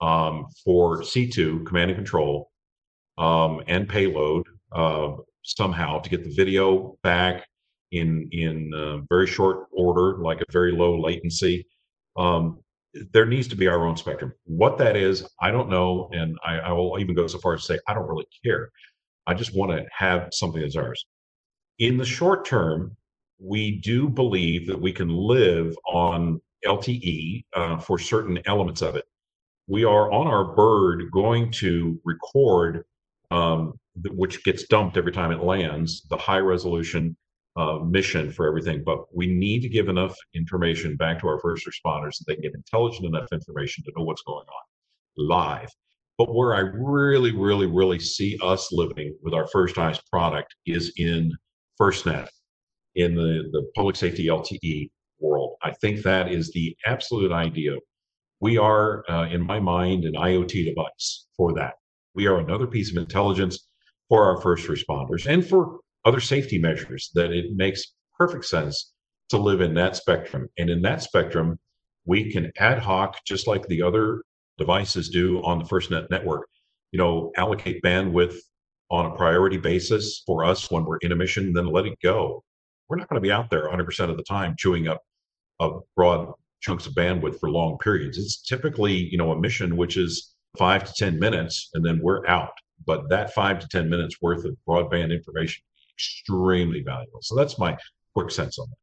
um, 0.00 0.46
for 0.64 1.00
C2 1.00 1.66
command 1.66 1.90
and 1.90 1.98
control 1.98 2.52
um, 3.18 3.60
and 3.66 3.88
payload 3.88 4.46
uh, 4.70 5.16
somehow 5.42 5.98
to 5.98 6.08
get 6.08 6.22
the 6.22 6.34
video 6.36 6.96
back 7.02 7.44
in 7.90 8.28
in 8.30 8.72
uh, 8.72 8.98
very 9.08 9.26
short 9.26 9.66
order, 9.72 10.18
like 10.18 10.40
a 10.40 10.52
very 10.52 10.70
low 10.70 11.00
latency. 11.00 11.66
Um, 12.16 12.60
there 13.12 13.26
needs 13.26 13.48
to 13.48 13.56
be 13.56 13.68
our 13.68 13.86
own 13.86 13.96
spectrum. 13.96 14.32
What 14.44 14.78
that 14.78 14.96
is, 14.96 15.28
I 15.40 15.50
don't 15.50 15.68
know, 15.68 16.08
and 16.12 16.36
I, 16.44 16.58
I 16.58 16.72
will 16.72 16.98
even 16.98 17.14
go 17.14 17.26
so 17.26 17.38
far 17.38 17.54
as 17.54 17.60
to 17.62 17.74
say 17.74 17.78
I 17.86 17.94
don't 17.94 18.08
really 18.08 18.26
care. 18.44 18.70
I 19.26 19.34
just 19.34 19.54
want 19.54 19.72
to 19.72 19.84
have 19.96 20.28
something 20.32 20.60
that's 20.60 20.76
ours. 20.76 21.04
In 21.78 21.98
the 21.98 22.04
short 22.04 22.44
term, 22.44 22.96
we 23.38 23.78
do 23.80 24.08
believe 24.08 24.66
that 24.66 24.80
we 24.80 24.92
can 24.92 25.08
live 25.08 25.76
on 25.86 26.40
LTE 26.66 27.44
uh, 27.54 27.78
for 27.78 27.98
certain 27.98 28.38
elements 28.46 28.82
of 28.82 28.96
it 28.96 29.04
we 29.68 29.84
are 29.84 30.10
on 30.10 30.26
our 30.26 30.44
bird 30.56 31.10
going 31.12 31.52
to 31.52 32.00
record, 32.04 32.84
um, 33.30 33.74
which 34.10 34.42
gets 34.42 34.66
dumped 34.66 34.96
every 34.96 35.12
time 35.12 35.30
it 35.30 35.42
lands, 35.42 36.02
the 36.08 36.16
high 36.16 36.38
resolution 36.38 37.16
uh, 37.58 37.78
mission 37.80 38.30
for 38.30 38.46
everything. 38.46 38.82
But 38.84 39.04
we 39.14 39.26
need 39.26 39.60
to 39.62 39.68
give 39.68 39.88
enough 39.88 40.16
information 40.34 40.96
back 40.96 41.20
to 41.20 41.28
our 41.28 41.40
first 41.40 41.66
responders 41.66 42.16
that 42.18 42.24
they 42.26 42.34
can 42.34 42.42
get 42.42 42.54
intelligent 42.54 43.06
enough 43.06 43.28
information 43.32 43.84
to 43.84 43.92
know 43.96 44.04
what's 44.04 44.22
going 44.22 44.46
on 44.46 44.62
live. 45.16 45.68
But 46.16 46.34
where 46.34 46.54
I 46.54 46.60
really, 46.60 47.36
really, 47.36 47.66
really 47.66 47.98
see 47.98 48.38
us 48.42 48.72
living 48.72 49.16
with 49.22 49.34
our 49.34 49.46
first 49.48 49.76
eyes 49.78 50.00
product 50.10 50.54
is 50.66 50.92
in 50.96 51.32
FirstNet, 51.80 52.28
in 52.94 53.14
the, 53.14 53.48
the 53.52 53.70
public 53.74 53.96
safety 53.96 54.26
LTE 54.26 54.90
world. 55.20 55.56
I 55.62 55.72
think 55.72 56.02
that 56.02 56.30
is 56.30 56.50
the 56.52 56.76
absolute 56.86 57.32
idea 57.32 57.76
we 58.40 58.56
are, 58.56 59.04
uh, 59.10 59.28
in 59.28 59.44
my 59.44 59.58
mind, 59.58 60.04
an 60.04 60.14
IoT 60.14 60.64
device 60.64 61.26
for 61.36 61.52
that. 61.54 61.74
We 62.14 62.26
are 62.26 62.38
another 62.38 62.66
piece 62.66 62.90
of 62.90 62.96
intelligence 62.96 63.66
for 64.08 64.24
our 64.24 64.40
first 64.40 64.68
responders 64.68 65.26
and 65.26 65.44
for 65.44 65.80
other 66.08 66.20
safety 66.20 66.58
measures 66.58 67.10
that 67.14 67.32
it 67.32 67.52
makes 67.54 67.92
perfect 68.16 68.46
sense 68.46 68.92
to 69.28 69.36
live 69.36 69.60
in 69.60 69.74
that 69.74 69.94
spectrum. 69.94 70.48
And 70.58 70.70
in 70.70 70.80
that 70.82 71.02
spectrum, 71.02 71.58
we 72.06 72.32
can 72.32 72.50
ad 72.58 72.78
hoc, 72.78 73.22
just 73.26 73.46
like 73.46 73.66
the 73.68 73.82
other 73.82 74.22
devices 74.56 75.10
do 75.10 75.42
on 75.44 75.58
the 75.58 75.64
FirstNet 75.66 76.10
network, 76.10 76.48
you 76.92 76.98
know, 76.98 77.30
allocate 77.36 77.82
bandwidth 77.82 78.36
on 78.90 79.04
a 79.04 79.14
priority 79.14 79.58
basis 79.58 80.22
for 80.26 80.44
us 80.44 80.70
when 80.70 80.86
we're 80.86 80.96
in 80.98 81.12
a 81.12 81.16
mission, 81.16 81.52
then 81.52 81.66
let 81.66 81.84
it 81.84 81.98
go. 82.02 82.42
We're 82.88 82.96
not 82.96 83.08
going 83.10 83.22
to 83.22 83.26
be 83.26 83.30
out 83.30 83.50
there 83.50 83.68
100% 83.68 84.10
of 84.10 84.16
the 84.16 84.22
time 84.22 84.54
chewing 84.58 84.88
up 84.88 85.02
a 85.60 85.80
broad 85.94 86.32
chunks 86.62 86.86
of 86.86 86.94
bandwidth 86.94 87.38
for 87.38 87.50
long 87.50 87.76
periods. 87.78 88.16
It's 88.16 88.40
typically, 88.40 88.94
you 88.94 89.18
know, 89.18 89.30
a 89.32 89.38
mission 89.38 89.76
which 89.76 89.98
is 89.98 90.34
five 90.56 90.84
to 90.84 90.92
10 90.94 91.18
minutes 91.18 91.68
and 91.74 91.84
then 91.84 92.00
we're 92.02 92.26
out. 92.26 92.52
But 92.86 93.10
that 93.10 93.34
five 93.34 93.58
to 93.58 93.68
10 93.68 93.90
minutes 93.90 94.22
worth 94.22 94.46
of 94.46 94.56
broadband 94.66 95.12
information 95.12 95.62
extremely 95.98 96.82
valuable. 96.82 97.20
So 97.22 97.34
that's 97.34 97.58
my 97.58 97.76
quick 98.14 98.30
sense 98.30 98.58
on 98.58 98.68
that. 98.68 98.76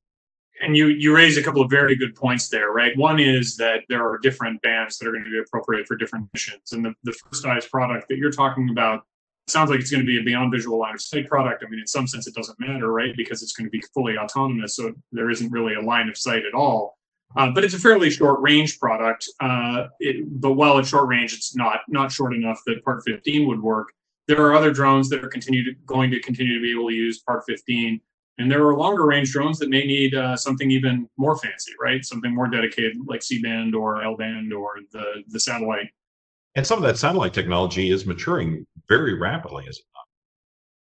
And 0.65 0.77
you 0.77 0.87
you 0.87 1.13
raise 1.13 1.37
a 1.37 1.43
couple 1.43 1.61
of 1.61 1.69
very 1.69 1.95
good 1.95 2.15
points 2.15 2.47
there, 2.47 2.71
right? 2.71 2.97
One 2.97 3.19
is 3.19 3.57
that 3.57 3.81
there 3.89 4.07
are 4.07 4.17
different 4.19 4.61
bands 4.61 4.97
that 4.97 5.07
are 5.07 5.11
going 5.11 5.25
to 5.25 5.29
be 5.29 5.39
appropriate 5.39 5.85
for 5.85 5.97
different 5.97 6.29
missions. 6.33 6.71
And 6.71 6.85
the, 6.85 6.93
the 7.03 7.13
first 7.13 7.45
eyes 7.45 7.67
product 7.67 8.07
that 8.09 8.17
you're 8.17 8.31
talking 8.31 8.69
about 8.69 9.01
sounds 9.47 9.69
like 9.69 9.79
it's 9.79 9.91
going 9.91 10.01
to 10.01 10.07
be 10.07 10.19
a 10.19 10.23
beyond 10.23 10.51
visual 10.51 10.79
line 10.79 10.95
of 10.95 11.01
sight 11.01 11.27
product. 11.27 11.63
I 11.65 11.69
mean, 11.69 11.81
in 11.81 11.87
some 11.87 12.07
sense, 12.07 12.25
it 12.25 12.35
doesn't 12.35 12.59
matter, 12.59 12.91
right? 12.91 13.15
Because 13.17 13.43
it's 13.43 13.51
going 13.51 13.67
to 13.67 13.71
be 13.71 13.83
fully 13.93 14.17
autonomous. 14.17 14.77
So 14.77 14.93
there 15.11 15.29
isn't 15.29 15.51
really 15.51 15.75
a 15.75 15.81
line 15.81 16.07
of 16.09 16.17
sight 16.17 16.45
at 16.45 16.53
all. 16.53 16.97
Uh, 17.35 17.51
but 17.51 17.65
it's 17.65 17.73
a 17.73 17.79
fairly 17.79 18.09
short 18.09 18.39
range 18.41 18.79
product. 18.79 19.27
Uh, 19.41 19.87
it, 19.99 20.25
but 20.39 20.53
while 20.53 20.77
it's 20.77 20.89
short 20.89 21.07
range, 21.09 21.33
it's 21.33 21.55
not 21.55 21.81
not 21.89 22.11
short 22.11 22.33
enough 22.33 22.61
that 22.65 22.83
Part 22.85 23.03
15 23.05 23.47
would 23.47 23.61
work. 23.61 23.89
There 24.27 24.41
are 24.41 24.55
other 24.55 24.71
drones 24.71 25.09
that 25.09 25.23
are 25.23 25.29
continue 25.29 25.63
to, 25.63 25.73
going 25.85 26.09
to 26.11 26.19
continue 26.19 26.55
to 26.55 26.61
be 26.61 26.71
able 26.71 26.89
to 26.89 26.95
use 26.95 27.19
Part 27.19 27.43
15, 27.47 28.01
and 28.37 28.51
there 28.51 28.65
are 28.67 28.75
longer 28.75 29.05
range 29.05 29.31
drones 29.31 29.59
that 29.59 29.69
may 29.69 29.85
need 29.85 30.15
uh, 30.15 30.35
something 30.35 30.71
even 30.71 31.07
more 31.17 31.37
fancy, 31.37 31.71
right? 31.81 32.03
Something 32.03 32.33
more 32.33 32.47
dedicated, 32.47 32.97
like 33.05 33.21
C 33.21 33.41
band 33.41 33.75
or 33.75 34.03
L 34.03 34.17
band 34.17 34.51
or 34.51 34.75
the 34.91 35.23
the 35.27 35.39
satellite. 35.39 35.89
And 36.55 36.65
some 36.65 36.77
of 36.77 36.83
that 36.83 36.97
satellite 36.97 37.33
technology 37.33 37.91
is 37.91 38.05
maturing 38.05 38.65
very 38.87 39.13
rapidly, 39.13 39.65
is 39.65 39.77
it 39.77 39.85
not? 39.93 40.05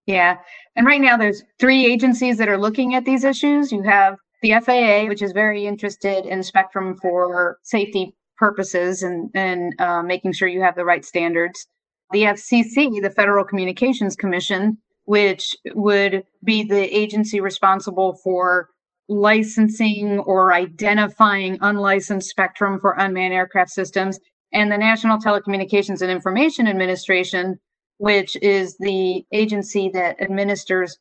Yeah, 0.05 0.37
and 0.75 0.85
right 0.85 1.01
now 1.01 1.17
there's 1.17 1.43
three 1.59 1.85
agencies 1.85 2.37
that 2.37 2.47
are 2.47 2.57
looking 2.57 2.95
at 2.95 3.05
these 3.05 3.23
issues. 3.23 3.71
You 3.71 3.81
have 3.83 4.17
the 4.41 4.53
FAA, 4.59 5.07
which 5.07 5.21
is 5.21 5.31
very 5.31 5.65
interested 5.65 6.25
in 6.25 6.43
spectrum 6.43 6.97
for 6.97 7.57
safety 7.63 8.15
purposes 8.37 9.03
and, 9.03 9.29
and 9.35 9.73
uh, 9.79 10.01
making 10.01 10.33
sure 10.33 10.47
you 10.47 10.61
have 10.61 10.75
the 10.75 10.85
right 10.85 11.05
standards. 11.05 11.67
The 12.11 12.23
FCC, 12.23 13.01
the 13.01 13.09
Federal 13.09 13.45
Communications 13.45 14.15
Commission, 14.15 14.77
which 15.05 15.55
would 15.73 16.23
be 16.43 16.63
the 16.63 16.97
agency 16.97 17.39
responsible 17.39 18.19
for 18.23 18.69
licensing 19.07 20.19
or 20.19 20.53
identifying 20.53 21.57
unlicensed 21.61 22.29
spectrum 22.29 22.79
for 22.79 22.95
unmanned 22.97 23.33
aircraft 23.33 23.71
systems, 23.71 24.19
and 24.53 24.71
the 24.71 24.77
National 24.77 25.17
Telecommunications 25.17 26.01
and 26.01 26.11
Information 26.11 26.67
Administration, 26.67 27.59
which 27.97 28.35
is 28.41 28.77
the 28.79 29.25
agency 29.31 29.89
that 29.93 30.21
administers 30.21 30.97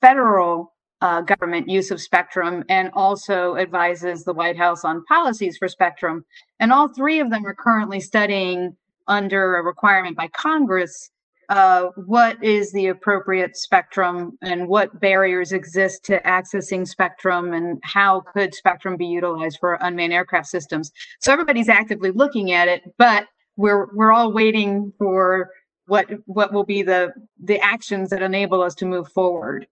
federal 0.00 0.72
uh, 1.02 1.22
government 1.22 1.68
use 1.68 1.90
of 1.90 2.00
spectrum 2.00 2.64
and 2.68 2.90
also 2.94 3.56
advises 3.56 4.24
the 4.24 4.34
White 4.34 4.58
House 4.58 4.84
on 4.84 5.04
policies 5.06 5.56
for 5.56 5.68
spectrum. 5.68 6.24
And 6.58 6.72
all 6.72 6.88
three 6.88 7.20
of 7.20 7.30
them 7.30 7.46
are 7.46 7.54
currently 7.54 8.00
studying 8.00 8.76
under 9.10 9.56
a 9.56 9.62
requirement 9.62 10.16
by 10.16 10.28
Congress 10.28 11.10
uh, 11.50 11.88
what 12.06 12.42
is 12.44 12.70
the 12.70 12.86
appropriate 12.86 13.56
spectrum 13.56 14.38
and 14.40 14.68
what 14.68 15.00
barriers 15.00 15.50
exist 15.50 16.04
to 16.04 16.20
accessing 16.20 16.86
spectrum 16.86 17.52
and 17.52 17.80
how 17.82 18.20
could 18.20 18.54
spectrum 18.54 18.96
be 18.96 19.06
utilized 19.06 19.58
for 19.58 19.76
unmanned 19.80 20.12
aircraft 20.12 20.46
systems. 20.46 20.92
So 21.20 21.32
everybody's 21.32 21.68
actively 21.68 22.12
looking 22.12 22.52
at 22.52 22.68
it, 22.68 22.82
but 22.98 23.26
we're 23.56 23.92
we're 23.94 24.12
all 24.12 24.32
waiting 24.32 24.92
for 24.96 25.50
what 25.86 26.08
what 26.26 26.52
will 26.52 26.64
be 26.64 26.82
the 26.82 27.12
the 27.42 27.58
actions 27.58 28.10
that 28.10 28.22
enable 28.22 28.62
us 28.62 28.76
to 28.76 28.86
move 28.86 29.10
forward. 29.10 29.66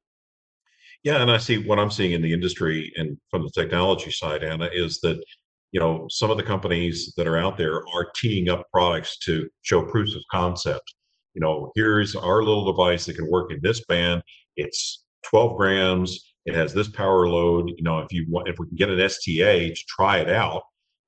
Yeah, 1.05 1.23
and 1.23 1.31
I 1.31 1.39
see 1.39 1.65
what 1.65 1.79
I'm 1.79 1.93
seeing 1.93 2.11
in 2.11 2.23
the 2.23 2.33
industry 2.33 2.93
and 2.97 3.17
from 3.31 3.45
the 3.45 3.51
technology 3.51 4.11
side, 4.11 4.43
Anna, 4.43 4.69
is 4.73 4.99
that 5.03 5.23
you 5.73 5.81
know 5.81 6.07
some 6.11 6.31
of 6.31 6.37
the 6.37 6.43
companies 6.43 7.13
that 7.17 7.27
are 7.27 7.39
out 7.39 7.57
there 7.57 7.77
are 7.95 8.11
teeing 8.17 8.49
up 8.49 8.67
products 8.73 9.19
to 9.19 9.49
show 9.63 9.83
proofs 9.83 10.15
of 10.15 10.23
concept. 10.31 10.95
You 11.35 11.41
know, 11.41 11.71
here's 11.75 12.17
our 12.17 12.43
little 12.43 12.65
device 12.65 13.07
that 13.07 13.17
can 13.17 13.31
work 13.31 13.53
in 13.53 13.61
this 13.63 13.85
band. 13.85 14.23
It's 14.57 15.05
12 15.25 15.57
grams. 15.57 16.33
It 16.47 16.55
has 16.55 16.73
this 16.73 16.89
power 16.89 17.29
load. 17.29 17.71
You 17.77 17.83
know, 17.83 18.01
if 18.01 18.13
you 18.13 18.27
want, 18.29 18.49
if 18.49 18.59
we 18.59 18.67
can 18.67 18.77
get 18.77 18.91
an 18.91 19.01
STA 19.01 19.71
to 19.71 19.85
try 19.89 20.19
it 20.19 20.31
out, 20.31 20.63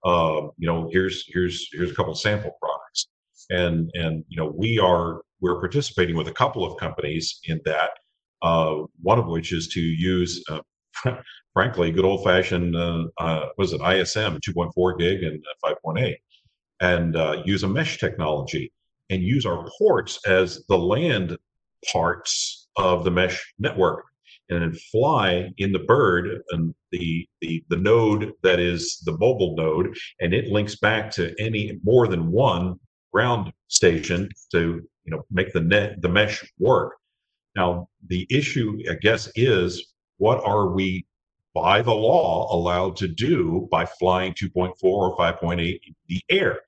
um, 0.04 0.50
you 0.58 0.66
know, 0.66 0.88
here's 0.90 1.24
here's 1.28 1.68
here's 1.72 1.90
a 1.90 1.94
couple 1.94 2.14
sample 2.14 2.52
products, 2.60 3.08
and 3.50 3.90
and 3.94 4.24
you 4.28 4.36
know 4.36 4.52
we 4.56 4.78
are 4.78 5.22
we're 5.40 5.58
participating 5.60 6.16
with 6.16 6.28
a 6.28 6.32
couple 6.32 6.64
of 6.64 6.78
companies 6.78 7.40
in 7.44 7.60
that. 7.64 7.90
Uh, 8.42 8.84
one 9.02 9.18
of 9.18 9.26
which 9.26 9.52
is 9.52 9.68
to 9.68 9.80
use, 9.80 10.42
uh, 10.48 10.60
frankly, 11.52 11.92
good 11.92 12.04
old 12.04 12.24
fashioned, 12.24 12.76
uh, 12.76 13.04
uh, 13.18 13.46
was 13.58 13.72
it 13.72 13.80
ISM 13.80 14.38
2.4 14.46 14.98
gig 14.98 15.22
and 15.22 15.42
5.8, 15.64 16.14
and 16.80 17.16
uh, 17.16 17.42
use 17.44 17.62
a 17.62 17.68
mesh 17.68 17.98
technology 17.98 18.72
and 19.10 19.22
use 19.22 19.44
our 19.44 19.68
ports 19.78 20.20
as 20.26 20.64
the 20.68 20.78
land 20.78 21.36
parts 21.92 22.68
of 22.76 23.04
the 23.04 23.10
mesh 23.10 23.52
network 23.58 24.04
and 24.48 24.62
then 24.62 24.72
fly 24.90 25.48
in 25.58 25.72
the 25.72 25.78
bird 25.78 26.42
and 26.50 26.74
the, 26.92 27.26
the 27.40 27.64
the 27.68 27.76
node 27.76 28.32
that 28.42 28.58
is 28.58 29.00
the 29.04 29.12
mobile 29.12 29.54
node 29.56 29.96
and 30.20 30.34
it 30.34 30.46
links 30.46 30.76
back 30.76 31.10
to 31.10 31.34
any 31.38 31.78
more 31.84 32.06
than 32.08 32.30
one 32.30 32.74
ground 33.12 33.52
station 33.68 34.28
to 34.50 34.82
you 35.04 35.10
know 35.10 35.22
make 35.30 35.52
the 35.52 35.60
net 35.60 36.00
the 36.02 36.08
mesh 36.08 36.44
work. 36.58 36.96
Now 37.56 37.88
the 38.08 38.26
issue 38.30 38.78
i 38.90 38.94
guess 38.94 39.30
is 39.34 39.92
what 40.20 40.42
are 40.44 40.68
we 40.68 41.04
by 41.54 41.82
the 41.82 41.92
law 41.92 42.54
allowed 42.54 42.96
to 42.96 43.08
do 43.08 43.66
by 43.70 43.84
flying 43.84 44.32
2.4 44.34 44.74
or 44.82 45.16
5.8 45.16 45.58
in 45.60 45.94
the 46.08 46.22
air 46.30 46.60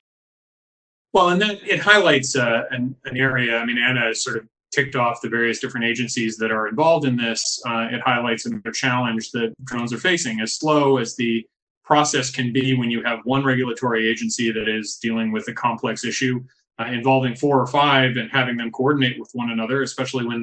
well 1.12 1.28
and 1.28 1.40
that 1.40 1.62
it 1.68 1.78
highlights 1.78 2.34
uh, 2.34 2.62
an, 2.70 2.94
an 3.04 3.16
area 3.16 3.56
i 3.58 3.64
mean 3.64 3.78
anna 3.78 4.00
has 4.00 4.24
sort 4.24 4.36
of 4.36 4.44
ticked 4.72 4.96
off 4.96 5.20
the 5.20 5.28
various 5.28 5.60
different 5.60 5.86
agencies 5.86 6.36
that 6.38 6.50
are 6.50 6.66
involved 6.66 7.04
in 7.04 7.16
this, 7.16 7.62
uh, 7.66 7.88
it 7.90 8.00
highlights 8.00 8.46
another 8.46 8.72
challenge 8.72 9.30
that 9.30 9.54
drones 9.64 9.92
are 9.92 9.98
facing. 9.98 10.40
As 10.40 10.54
slow 10.54 10.96
as 10.96 11.14
the 11.14 11.46
process 11.84 12.30
can 12.30 12.52
be 12.52 12.74
when 12.74 12.90
you 12.90 13.02
have 13.02 13.20
one 13.24 13.44
regulatory 13.44 14.08
agency 14.08 14.50
that 14.50 14.68
is 14.68 14.96
dealing 14.96 15.30
with 15.30 15.46
a 15.48 15.52
complex 15.52 16.04
issue 16.04 16.42
uh, 16.80 16.86
involving 16.86 17.36
four 17.36 17.60
or 17.60 17.66
five 17.66 18.16
and 18.16 18.30
having 18.30 18.56
them 18.56 18.70
coordinate 18.70 19.20
with 19.20 19.28
one 19.34 19.50
another, 19.50 19.82
especially 19.82 20.24
when 20.24 20.42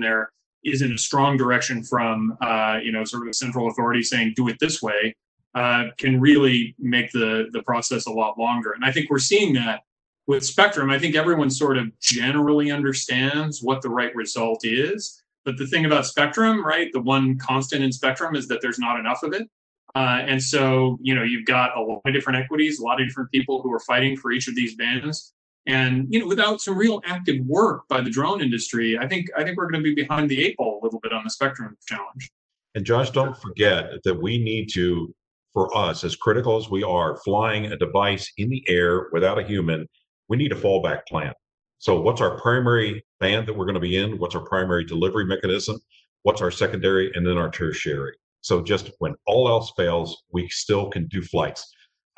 there 0.64 0.74
isn't 0.74 0.94
a 0.94 0.98
strong 0.98 1.38
direction 1.38 1.84
from, 1.84 2.38
uh, 2.42 2.80
you 2.84 2.92
know, 2.92 3.04
sort 3.04 3.24
of 3.24 3.30
a 3.30 3.34
central 3.34 3.70
authority 3.70 4.04
saying, 4.04 4.34
do 4.36 4.48
it 4.48 4.58
this 4.60 4.82
way, 4.82 5.16
uh, 5.56 5.86
can 5.98 6.20
really 6.20 6.76
make 6.80 7.12
the, 7.12 7.48
the 7.52 7.64
process 7.64 8.06
a 8.06 8.12
lot 8.12 8.38
longer. 8.38 8.72
And 8.74 8.86
I 8.86 8.92
think 8.92 9.10
we're 9.10 9.20
seeing 9.20 9.54
that 9.54 9.82
with 10.28 10.46
Spectrum, 10.46 10.92
I 10.92 11.00
think 11.00 11.16
everyone 11.16 11.50
sort 11.50 11.78
of 11.78 11.88
generally 12.00 12.72
understands 12.72 13.64
what 13.64 13.82
the 13.82 13.90
right 13.90 14.16
result 14.16 14.62
is. 14.64 15.24
But 15.46 15.58
the 15.58 15.66
thing 15.66 15.86
about 15.86 16.06
Spectrum, 16.06 16.64
right, 16.64 16.90
the 16.94 17.02
one 17.02 17.38
constant 17.38 17.84
in 17.84 17.92
Spectrum 17.92 18.36
is 18.36 18.48
that 18.48 18.62
there's 18.62 18.78
not 18.78 19.00
enough 19.00 19.24
of 19.24 19.34
it. 19.34 19.48
Uh, 19.96 20.22
and 20.28 20.42
so, 20.42 21.00
you 21.02 21.16
know, 21.16 21.24
you've 21.24 21.48
got 21.48 21.76
a 21.76 21.82
lot 21.82 22.02
of 22.06 22.14
different 22.14 22.38
equities, 22.38 22.80
a 22.80 22.84
lot 22.84 23.02
of 23.02 23.08
different 23.08 23.32
people 23.32 23.62
who 23.64 23.74
are 23.74 23.80
fighting 23.80 24.16
for 24.16 24.32
each 24.32 24.48
of 24.48 24.56
these 24.56 24.76
bands. 24.76 25.34
And 25.70 26.08
you 26.10 26.20
know, 26.20 26.28
without 26.28 26.62
some 26.62 26.78
real 26.78 27.02
active 27.06 27.46
work 27.46 27.88
by 27.88 28.02
the 28.02 28.10
drone 28.10 28.42
industry, 28.42 28.98
I 28.98 29.08
think 29.08 29.28
I 29.38 29.44
think 29.44 29.58
we're 29.58 29.70
going 29.70 29.84
to 29.84 29.96
be 29.96 29.96
behind 29.96 30.30
the 30.30 30.44
eight 30.44 30.58
ball 30.58 30.80
a 30.82 30.84
little 30.84 31.00
bit 31.00 31.14
on 31.14 31.24
the 31.24 31.30
spectrum 31.30 31.78
challenge. 31.88 32.32
And 32.76 32.86
Josh, 32.86 33.12
don't 33.12 33.38
forget 33.38 33.92
that 34.04 34.22
we 34.22 34.38
need 34.38 34.70
to, 34.74 35.14
for 35.54 35.76
us, 35.76 36.04
as 36.04 36.16
critical 36.16 36.58
as 36.58 36.70
we 36.70 36.84
are, 36.84 37.18
flying 37.18 37.66
a 37.66 37.78
device 37.78 38.32
in 38.38 38.50
the 38.50 38.64
air 38.68 39.08
without 39.12 39.40
a 39.40 39.44
human 39.44 39.88
we 40.30 40.38
need 40.38 40.54
a 40.54 40.56
fallback 40.56 41.06
plan. 41.08 41.34
So, 41.80 42.00
what's 42.00 42.22
our 42.22 42.40
primary 42.40 43.04
band 43.20 43.48
that 43.48 43.54
we're 43.54 43.66
going 43.66 43.74
to 43.74 43.82
be 43.82 43.98
in? 43.98 44.18
What's 44.20 44.36
our 44.36 44.46
primary 44.46 44.86
delivery 44.86 45.26
mechanism? 45.26 45.80
What's 46.24 46.42
our 46.42 46.52
secondary? 46.52 47.12
And 47.16 47.26
then 47.26 47.38
our 47.38 47.50
tertiary. 47.50 48.16
So, 48.42 48.62
just 48.62 48.92
when 49.00 49.16
all 49.26 49.50
else 49.50 49.74
fails, 49.76 50.24
we 50.32 50.48
still 50.50 50.90
can 50.90 51.08
do 51.08 51.22
flights. 51.22 51.70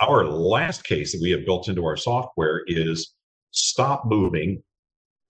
Our 0.01 0.25
last 0.25 0.83
case 0.83 1.13
that 1.13 1.21
we 1.21 1.31
have 1.31 1.45
built 1.45 1.69
into 1.69 1.85
our 1.85 1.97
software 1.97 2.63
is 2.67 3.13
stop 3.51 4.05
moving, 4.05 4.63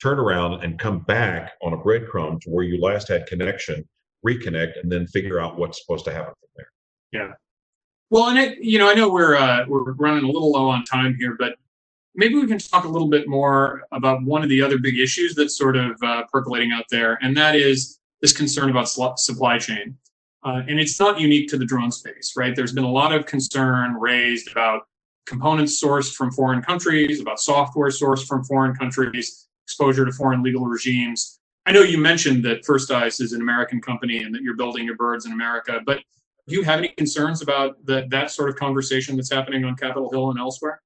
turn 0.02 0.20
around, 0.20 0.64
and 0.64 0.80
come 0.80 1.00
back 1.00 1.54
on 1.62 1.74
a 1.74 1.78
breadcrumb 1.78 2.40
to 2.42 2.50
where 2.50 2.64
you 2.64 2.82
last 2.82 3.08
had 3.08 3.26
connection, 3.28 3.88
reconnect, 4.26 4.80
and 4.82 4.92
then 4.92 5.08
figure 5.08 5.40
out 5.40 5.58
what's 5.58 5.82
supposed 5.82 6.06
to 6.06 6.12
happen 6.12 6.34
from 6.40 6.50
there. 6.56 6.72
Yeah. 7.12 7.34
Well, 8.10 8.30
and 8.30 8.40
it, 8.40 8.58
you 8.60 8.78
know, 8.78 8.90
I 8.90 8.94
know 8.94 9.10
we're 9.10 9.36
uh, 9.36 9.66
we're 9.68 9.94
running 9.94 10.24
a 10.24 10.28
little 10.28 10.52
low 10.52 10.68
on 10.70 10.84
time 10.84 11.16
here, 11.18 11.36
but 11.40 11.56
maybe 12.16 12.36
we 12.36 12.48
can 12.48 12.58
talk 12.58 12.84
a 12.84 12.90
little 12.90 13.08
bit 13.08 13.28
more 13.28 13.84
about 13.92 14.24
one 14.24 14.44
of 14.44 14.50
the 14.50 14.62
other 14.62 14.78
big 14.78 15.00
issues 15.00 15.36
that's 15.36 15.58
sort 15.58 15.78
of 15.78 15.96
uh, 16.04 16.24
percolating 16.32 16.72
out 16.72 16.86
there, 16.90 17.18
and 17.22 17.36
that 17.38 17.56
is 17.56 18.00
this 18.22 18.34
concern 18.34 18.70
about 18.70 18.90
supply 18.90 19.58
chain. 19.58 19.98
Uh, 20.44 20.64
and 20.68 20.80
it's 20.80 21.00
not 21.00 21.20
unique 21.20 21.48
to 21.50 21.58
the 21.58 21.66
drone 21.66 21.92
space, 21.92 22.34
right? 22.36 22.56
There's 22.56 22.74
been 22.74 22.84
a 22.84 22.92
lot 22.92 23.14
of 23.14 23.28
concern 23.28 23.94
raised 23.94 24.52
about 24.52 24.88
components 25.26 25.82
sourced 25.82 26.14
from 26.14 26.32
foreign 26.32 26.62
countries, 26.62 27.22
about 27.22 27.40
software 27.40 27.90
sourced 27.90 28.26
from 28.26 28.44
foreign 28.44 28.76
countries, 28.76 29.48
exposure 29.66 30.06
to 30.06 30.12
foreign 30.12 30.44
legal 30.44 30.66
regimes. 30.66 31.40
I 31.66 31.72
know 31.72 31.82
you 31.82 31.98
mentioned 31.98 32.44
that 32.46 32.66
First 32.66 32.92
Eyes 32.92 33.20
is 33.20 33.34
an 33.34 33.42
American 33.42 33.82
company 33.82 34.24
and 34.24 34.34
that 34.34 34.42
you're 34.42 34.56
building 34.56 34.86
your 34.86 34.96
birds 34.96 35.26
in 35.26 35.32
America, 35.32 35.80
but 35.86 36.00
do 36.48 36.56
you 36.56 36.64
have 36.64 36.80
any 36.80 36.90
concerns 36.90 37.42
about 37.42 37.86
the, 37.86 38.08
that 38.10 38.32
sort 38.32 38.50
of 38.50 38.56
conversation 38.56 39.16
that's 39.16 39.32
happening 39.32 39.64
on 39.64 39.76
Capitol 39.76 40.10
Hill 40.12 40.32
and 40.32 40.40
elsewhere? 40.40 40.82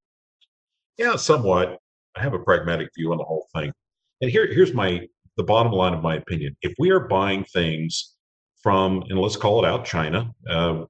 Yeah, 0.98 1.16
somewhat. 1.16 1.80
I 2.16 2.22
have 2.22 2.34
a 2.34 2.40
pragmatic 2.40 2.90
view 2.96 3.12
on 3.12 3.18
the 3.18 3.24
whole 3.24 3.48
thing. 3.56 3.72
And 4.22 4.30
here, 4.30 4.48
here's 4.48 4.74
my 4.74 5.08
the 5.38 5.44
bottom 5.44 5.72
line 5.74 5.94
of 5.94 6.02
my 6.02 6.16
opinion. 6.16 6.56
If 6.62 6.74
we 6.80 6.92
are 6.92 7.02
buying 7.02 7.44
things 7.44 8.15
from, 8.66 9.04
and 9.10 9.20
let's 9.20 9.36
call 9.36 9.64
it 9.64 9.68
out, 9.68 9.86
China. 9.86 10.34
Uh, 10.50 10.86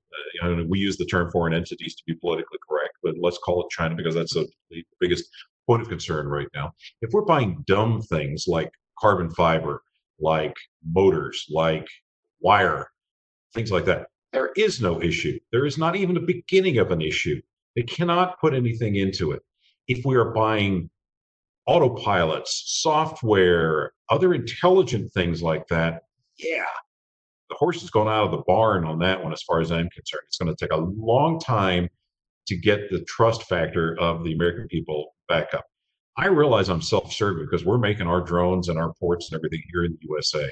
we 0.70 0.80
use 0.80 0.96
the 0.96 1.04
term 1.04 1.30
foreign 1.30 1.54
entities 1.54 1.94
to 1.96 2.04
be 2.08 2.14
politically 2.14 2.58
correct, 2.66 2.94
but 3.04 3.16
let's 3.20 3.38
call 3.40 3.64
it 3.64 3.70
China 3.70 3.96
because 3.96 4.16
that's 4.16 4.38
a, 4.38 4.46
the 4.70 4.82
biggest 5.02 5.26
point 5.68 5.82
of 5.82 5.90
concern 5.90 6.30
right 6.30 6.48
now. 6.56 6.72
If 7.02 7.12
we're 7.12 7.26
buying 7.26 7.66
dumb 7.68 8.02
things 8.02 8.46
like 8.48 8.72
carbon 8.98 9.30
fiber, 9.30 9.84
like 10.22 10.56
motors, 10.90 11.46
like 11.50 11.86
wire, 12.40 12.88
things 13.54 13.74
like 13.74 13.84
that, 13.84 14.08
there 14.32 14.52
is 14.56 14.80
no 14.80 15.02
issue. 15.02 15.38
There 15.52 15.66
is 15.66 15.78
not 15.78 15.98
even 15.98 16.16
a 16.16 16.22
beginning 16.22 16.78
of 16.78 16.92
an 16.92 17.02
issue. 17.02 17.42
They 17.76 17.84
cannot 17.84 18.40
put 18.40 18.54
anything 18.54 18.96
into 18.96 19.34
it 19.34 19.42
if 19.90 20.06
we 20.06 20.16
are 20.16 20.32
buying 20.32 20.90
autopilots, 21.68 22.48
software, 22.48 23.92
other 24.10 24.34
intelligent 24.34 25.12
things 25.12 25.42
like 25.42 25.68
that, 25.68 26.04
yeah, 26.38 26.64
the 27.50 27.56
horse 27.56 27.82
has 27.82 27.90
gone 27.90 28.08
out 28.08 28.26
of 28.26 28.32
the 28.32 28.44
barn 28.48 28.86
on 28.86 29.00
that 29.00 29.24
one 29.24 29.34
as 29.34 29.44
far 29.44 29.62
as 29.62 29.72
I'm 29.72 29.90
concerned. 29.90 30.24
It's 30.28 30.38
going 30.38 30.54
to 30.54 30.66
take 30.66 30.74
a 30.74 30.82
long 30.82 31.40
time 31.40 31.90
to 32.48 32.56
get 32.56 32.90
the 32.90 33.04
trust 33.06 33.44
factor 33.44 33.98
of 34.00 34.24
the 34.24 34.34
American 34.34 34.68
people 34.68 35.16
back 35.28 35.54
up. 35.54 35.66
I 36.18 36.28
realize 36.28 36.70
I'm 36.70 36.82
self-serving 36.82 37.46
because 37.46 37.66
we're 37.66 37.78
making 37.78 38.08
our 38.08 38.22
drones 38.22 38.70
and 38.70 38.80
our 38.80 38.94
ports 39.00 39.32
and 39.32 39.38
everything 39.38 39.62
here 39.72 39.84
in 39.84 39.92
the 39.92 40.08
USA, 40.10 40.50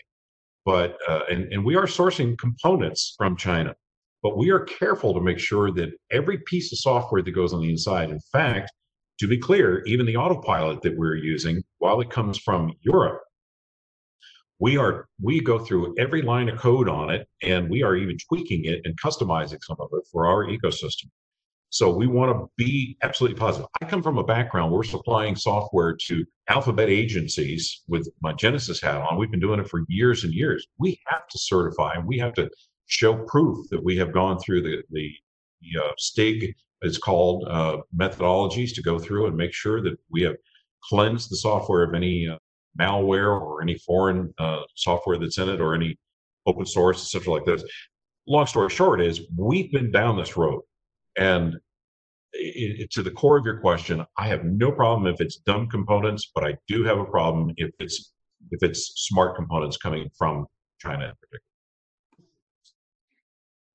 but 0.66 0.98
uh, 1.08 1.22
and 1.32 1.52
and 1.54 1.64
we 1.64 1.76
are 1.76 1.86
sourcing 1.86 2.38
components 2.38 3.16
from 3.18 3.38
China, 3.38 3.74
but 4.22 4.38
we 4.38 4.50
are 4.50 4.60
careful 4.60 5.14
to 5.14 5.22
make 5.22 5.40
sure 5.40 5.72
that 5.72 5.92
every 6.12 6.40
piece 6.40 6.74
of 6.74 6.80
software 6.80 7.22
that 7.22 7.32
goes 7.32 7.54
on 7.54 7.62
the 7.62 7.70
inside, 7.70 8.10
in 8.10 8.20
fact, 8.32 8.72
to 9.20 9.28
be 9.28 9.38
clear, 9.38 9.84
even 9.86 10.06
the 10.06 10.18
autopilot 10.18 10.82
that 10.82 10.98
we're 10.98 11.16
using, 11.16 11.64
while 11.78 12.02
it 12.02 12.10
comes 12.10 12.38
from 12.38 12.74
Europe, 12.82 13.22
we 14.60 14.78
are 14.78 15.08
we 15.22 15.42
go 15.42 15.60
through 15.60 15.96
every 15.98 16.22
line 16.22 16.50
of 16.50 16.60
code 16.60 16.88
on 16.88 17.10
it 17.10 17.28
and 17.42 17.70
we 17.70 17.84
are 17.84 17.96
even 17.96 18.18
tweaking 18.28 18.66
it 18.66 18.82
and 18.86 19.00
customizing 19.00 19.60
some 19.62 19.78
of 19.80 19.90
it 19.94 20.04
for 20.12 20.28
our 20.28 20.46
ecosystem. 20.46 21.10
So 21.70 21.90
we 21.92 22.06
want 22.06 22.32
to 22.32 22.48
be 22.56 22.98
absolutely 23.02 23.38
positive. 23.38 23.68
I 23.82 23.86
come 23.86 24.04
from 24.04 24.20
a 24.20 24.24
background 24.24 24.72
we're 24.72 24.84
supplying 24.84 25.36
software 25.36 25.98
to 26.08 26.24
alphabet 26.48 26.90
agencies 26.90 27.82
with 27.88 28.08
my 28.22 28.32
Genesis 28.34 28.80
hat 28.80 29.02
on. 29.02 29.18
We've 29.18 29.32
been 29.32 29.40
doing 29.40 29.60
it 29.60 29.68
for 29.68 29.84
years 29.88 30.24
and 30.24 30.34
years. 30.34 30.68
We 30.78 31.00
have 31.08 31.28
to 31.30 31.40
certify 31.40 31.94
and 31.94 32.06
we 32.06 32.20
have 32.20 32.34
to 32.36 32.50
show 32.86 33.16
proof 33.26 33.68
that 33.72 33.84
we 33.84 33.98
have 33.98 34.14
gone 34.14 34.38
through 34.40 34.62
the 34.62 34.84
the, 34.92 35.12
the 35.62 35.82
uh, 35.82 35.92
STIG 35.98 36.54
it's 36.84 36.98
called 36.98 37.48
uh, 37.48 37.78
methodologies 37.96 38.76
to 38.76 38.82
go 38.82 39.00
through 39.00 39.28
and 39.28 39.36
make 39.36 39.54
sure 39.54 39.82
that 39.82 39.98
we 40.12 40.22
have 40.22 40.36
cleansed 40.84 41.32
the 41.32 41.38
software 41.38 41.84
of 41.84 41.94
any 41.96 42.28
uh, 42.28 42.38
malware 42.80 43.40
or 43.40 43.62
any 43.62 43.78
foreign 43.78 44.34
uh, 44.38 44.62
software 44.76 45.18
that's 45.18 45.38
in 45.38 45.50
it 45.50 45.62
or 45.62 45.76
any 45.76 45.98
open 46.46 46.66
source, 46.66 47.02
etc. 47.16 47.34
like 47.34 47.46
this. 47.46 47.64
Long 48.28 48.46
story 48.48 48.70
short 48.70 49.02
is 49.02 49.22
we've 49.36 49.72
been 49.72 49.92
down 49.92 50.18
this 50.18 50.38
road, 50.38 50.62
and 51.18 51.56
it, 52.34 52.82
it, 52.82 52.92
to 52.92 53.04
the 53.04 53.12
core 53.12 53.38
of 53.38 53.46
your 53.46 53.60
question, 53.60 54.06
I 54.18 54.28
have 54.28 54.44
no 54.46 54.72
problem 54.72 55.14
if 55.14 55.22
it's 55.22 55.38
dumb 55.38 55.70
components, 55.70 56.32
but 56.34 56.44
I 56.44 56.56
do 56.68 56.84
have 56.84 57.00
a 57.00 57.06
problem 57.06 57.54
if 57.58 57.72
it's 57.80 58.14
if 58.52 58.64
it's 58.64 58.94
smart 59.08 59.36
components 59.36 59.78
coming 59.78 60.10
from 60.18 60.46
China 60.80 61.06
in 61.06 61.12
particular. 61.20 61.40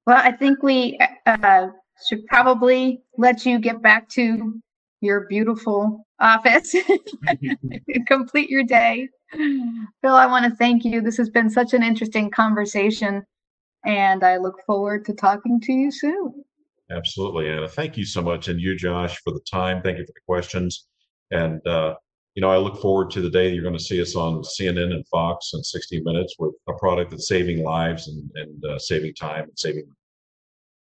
Well, 0.06 0.20
I 0.22 0.32
think 0.32 0.62
we 0.62 0.98
uh, 1.26 1.68
should 2.08 2.26
probably 2.26 3.02
let 3.18 3.44
you 3.44 3.58
get 3.58 3.82
back 3.82 4.08
to 4.10 4.60
your 5.00 5.26
beautiful 5.28 6.06
office 6.20 6.74
complete 8.06 8.50
your 8.50 8.64
day. 8.64 9.08
Phil, 9.32 10.14
I 10.14 10.26
want 10.26 10.44
to 10.46 10.56
thank 10.56 10.84
you. 10.84 11.00
This 11.00 11.16
has 11.16 11.30
been 11.30 11.50
such 11.50 11.74
an 11.74 11.82
interesting 11.82 12.30
conversation, 12.30 13.24
and 13.84 14.24
I 14.24 14.38
look 14.38 14.60
forward 14.66 15.04
to 15.06 15.14
talking 15.14 15.60
to 15.60 15.72
you 15.72 15.90
soon. 15.90 16.44
Absolutely, 16.90 17.50
Anna. 17.50 17.68
Thank 17.68 17.96
you 17.96 18.04
so 18.04 18.22
much. 18.22 18.48
And 18.48 18.60
you, 18.60 18.74
Josh, 18.74 19.18
for 19.22 19.32
the 19.32 19.44
time. 19.50 19.82
Thank 19.82 19.98
you 19.98 20.04
for 20.04 20.12
the 20.12 20.20
questions. 20.26 20.86
And 21.30 21.64
uh, 21.66 21.94
you 22.34 22.42
know, 22.42 22.50
I 22.50 22.56
look 22.56 22.80
forward 22.80 23.10
to 23.10 23.20
the 23.20 23.30
day 23.30 23.52
you're 23.52 23.64
going 23.64 23.76
to 23.76 23.82
see 23.82 24.00
us 24.00 24.14
on 24.14 24.42
CNN 24.42 24.92
and 24.94 25.04
Fox 25.08 25.54
and 25.54 25.66
60 25.66 26.02
Minutes 26.02 26.36
with 26.38 26.54
a 26.68 26.72
product 26.74 27.10
that's 27.10 27.28
saving 27.28 27.64
lives 27.64 28.08
and, 28.08 28.30
and 28.36 28.64
uh, 28.64 28.78
saving 28.78 29.14
time 29.14 29.44
and 29.44 29.58
saving. 29.58 29.88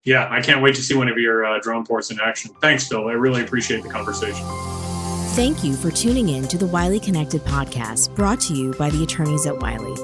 Yeah, 0.05 0.29
I 0.31 0.41
can't 0.41 0.63
wait 0.63 0.75
to 0.75 0.83
see 0.83 0.97
one 0.97 1.09
of 1.09 1.17
your 1.17 1.45
uh, 1.45 1.61
drone 1.61 1.87
ports 1.87 2.11
in 2.11 2.19
action. 2.21 2.53
Thanks, 2.61 2.89
Phil. 2.89 3.07
I 3.09 3.13
really 3.13 3.43
appreciate 3.43 3.83
the 3.83 3.89
conversation. 3.89 4.45
Thank 5.35 5.63
you 5.63 5.77
for 5.77 5.93
tuning 5.93 6.31
in 6.31 6.49
to 6.49 6.59
the 6.59 6.67
Wiley 6.67 6.99
Connected 6.99 7.43
podcast 7.43 8.13
brought 8.17 8.41
to 8.41 8.55
you 8.55 8.73
by 8.75 8.91
the 8.91 9.05
attorneys 9.05 9.47
at 9.47 9.57
Wiley. 9.61 9.95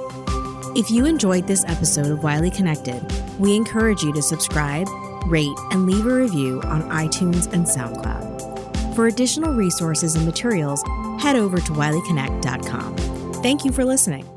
If 0.79 0.93
you 0.93 1.07
enjoyed 1.07 1.49
this 1.49 1.65
episode 1.67 2.07
of 2.07 2.23
Wiley 2.23 2.53
Connected, 2.53 3.03
we 3.41 3.57
encourage 3.57 4.05
you 4.05 4.13
to 4.13 4.23
subscribe, 4.23 4.87
rate, 5.27 5.57
and 5.73 5.87
leave 5.87 6.07
a 6.07 6.15
review 6.15 6.61
on 6.63 6.83
iTunes 6.91 7.53
and 7.53 7.67
SoundCloud. 7.67 8.95
For 8.95 9.09
additional 9.09 9.55
resources 9.55 10.15
and 10.15 10.25
materials, 10.25 10.85
head 11.21 11.35
over 11.35 11.57
to 11.57 11.73
wileyconnect.com. 11.73 12.97
Thank 13.43 13.65
you 13.65 13.73
for 13.73 13.85
listening. 13.85 14.29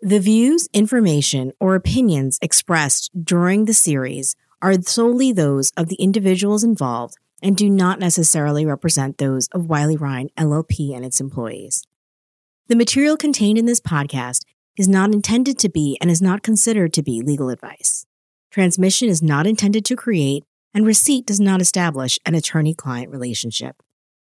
The 0.00 0.18
views, 0.18 0.66
information, 0.72 1.52
or 1.60 1.76
opinions 1.76 2.38
expressed 2.42 3.10
during 3.22 3.66
the 3.66 3.74
series 3.74 4.34
are 4.60 4.74
solely 4.82 5.30
those 5.32 5.70
of 5.76 5.88
the 5.88 5.96
individuals 5.96 6.64
involved 6.64 7.16
and 7.42 7.56
do 7.56 7.70
not 7.70 7.98
necessarily 7.98 8.66
represent 8.66 9.18
those 9.18 9.48
of 9.48 9.68
Wiley 9.68 9.96
Rein 9.96 10.28
LLP 10.36 10.94
and 10.94 11.04
its 11.04 11.20
employees. 11.20 11.84
The 12.68 12.76
material 12.76 13.16
contained 13.16 13.58
in 13.58 13.66
this 13.66 13.80
podcast 13.80 14.44
is 14.76 14.88
not 14.88 15.12
intended 15.12 15.58
to 15.58 15.68
be 15.68 15.98
and 16.00 16.10
is 16.10 16.22
not 16.22 16.42
considered 16.42 16.92
to 16.94 17.02
be 17.02 17.22
legal 17.22 17.48
advice. 17.50 18.06
Transmission 18.50 19.08
is 19.08 19.22
not 19.22 19.46
intended 19.46 19.84
to 19.86 19.96
create, 19.96 20.44
and 20.72 20.86
receipt 20.86 21.26
does 21.26 21.40
not 21.40 21.60
establish 21.60 22.18
an 22.24 22.34
attorney 22.34 22.74
client 22.74 23.10
relationship. 23.10 23.82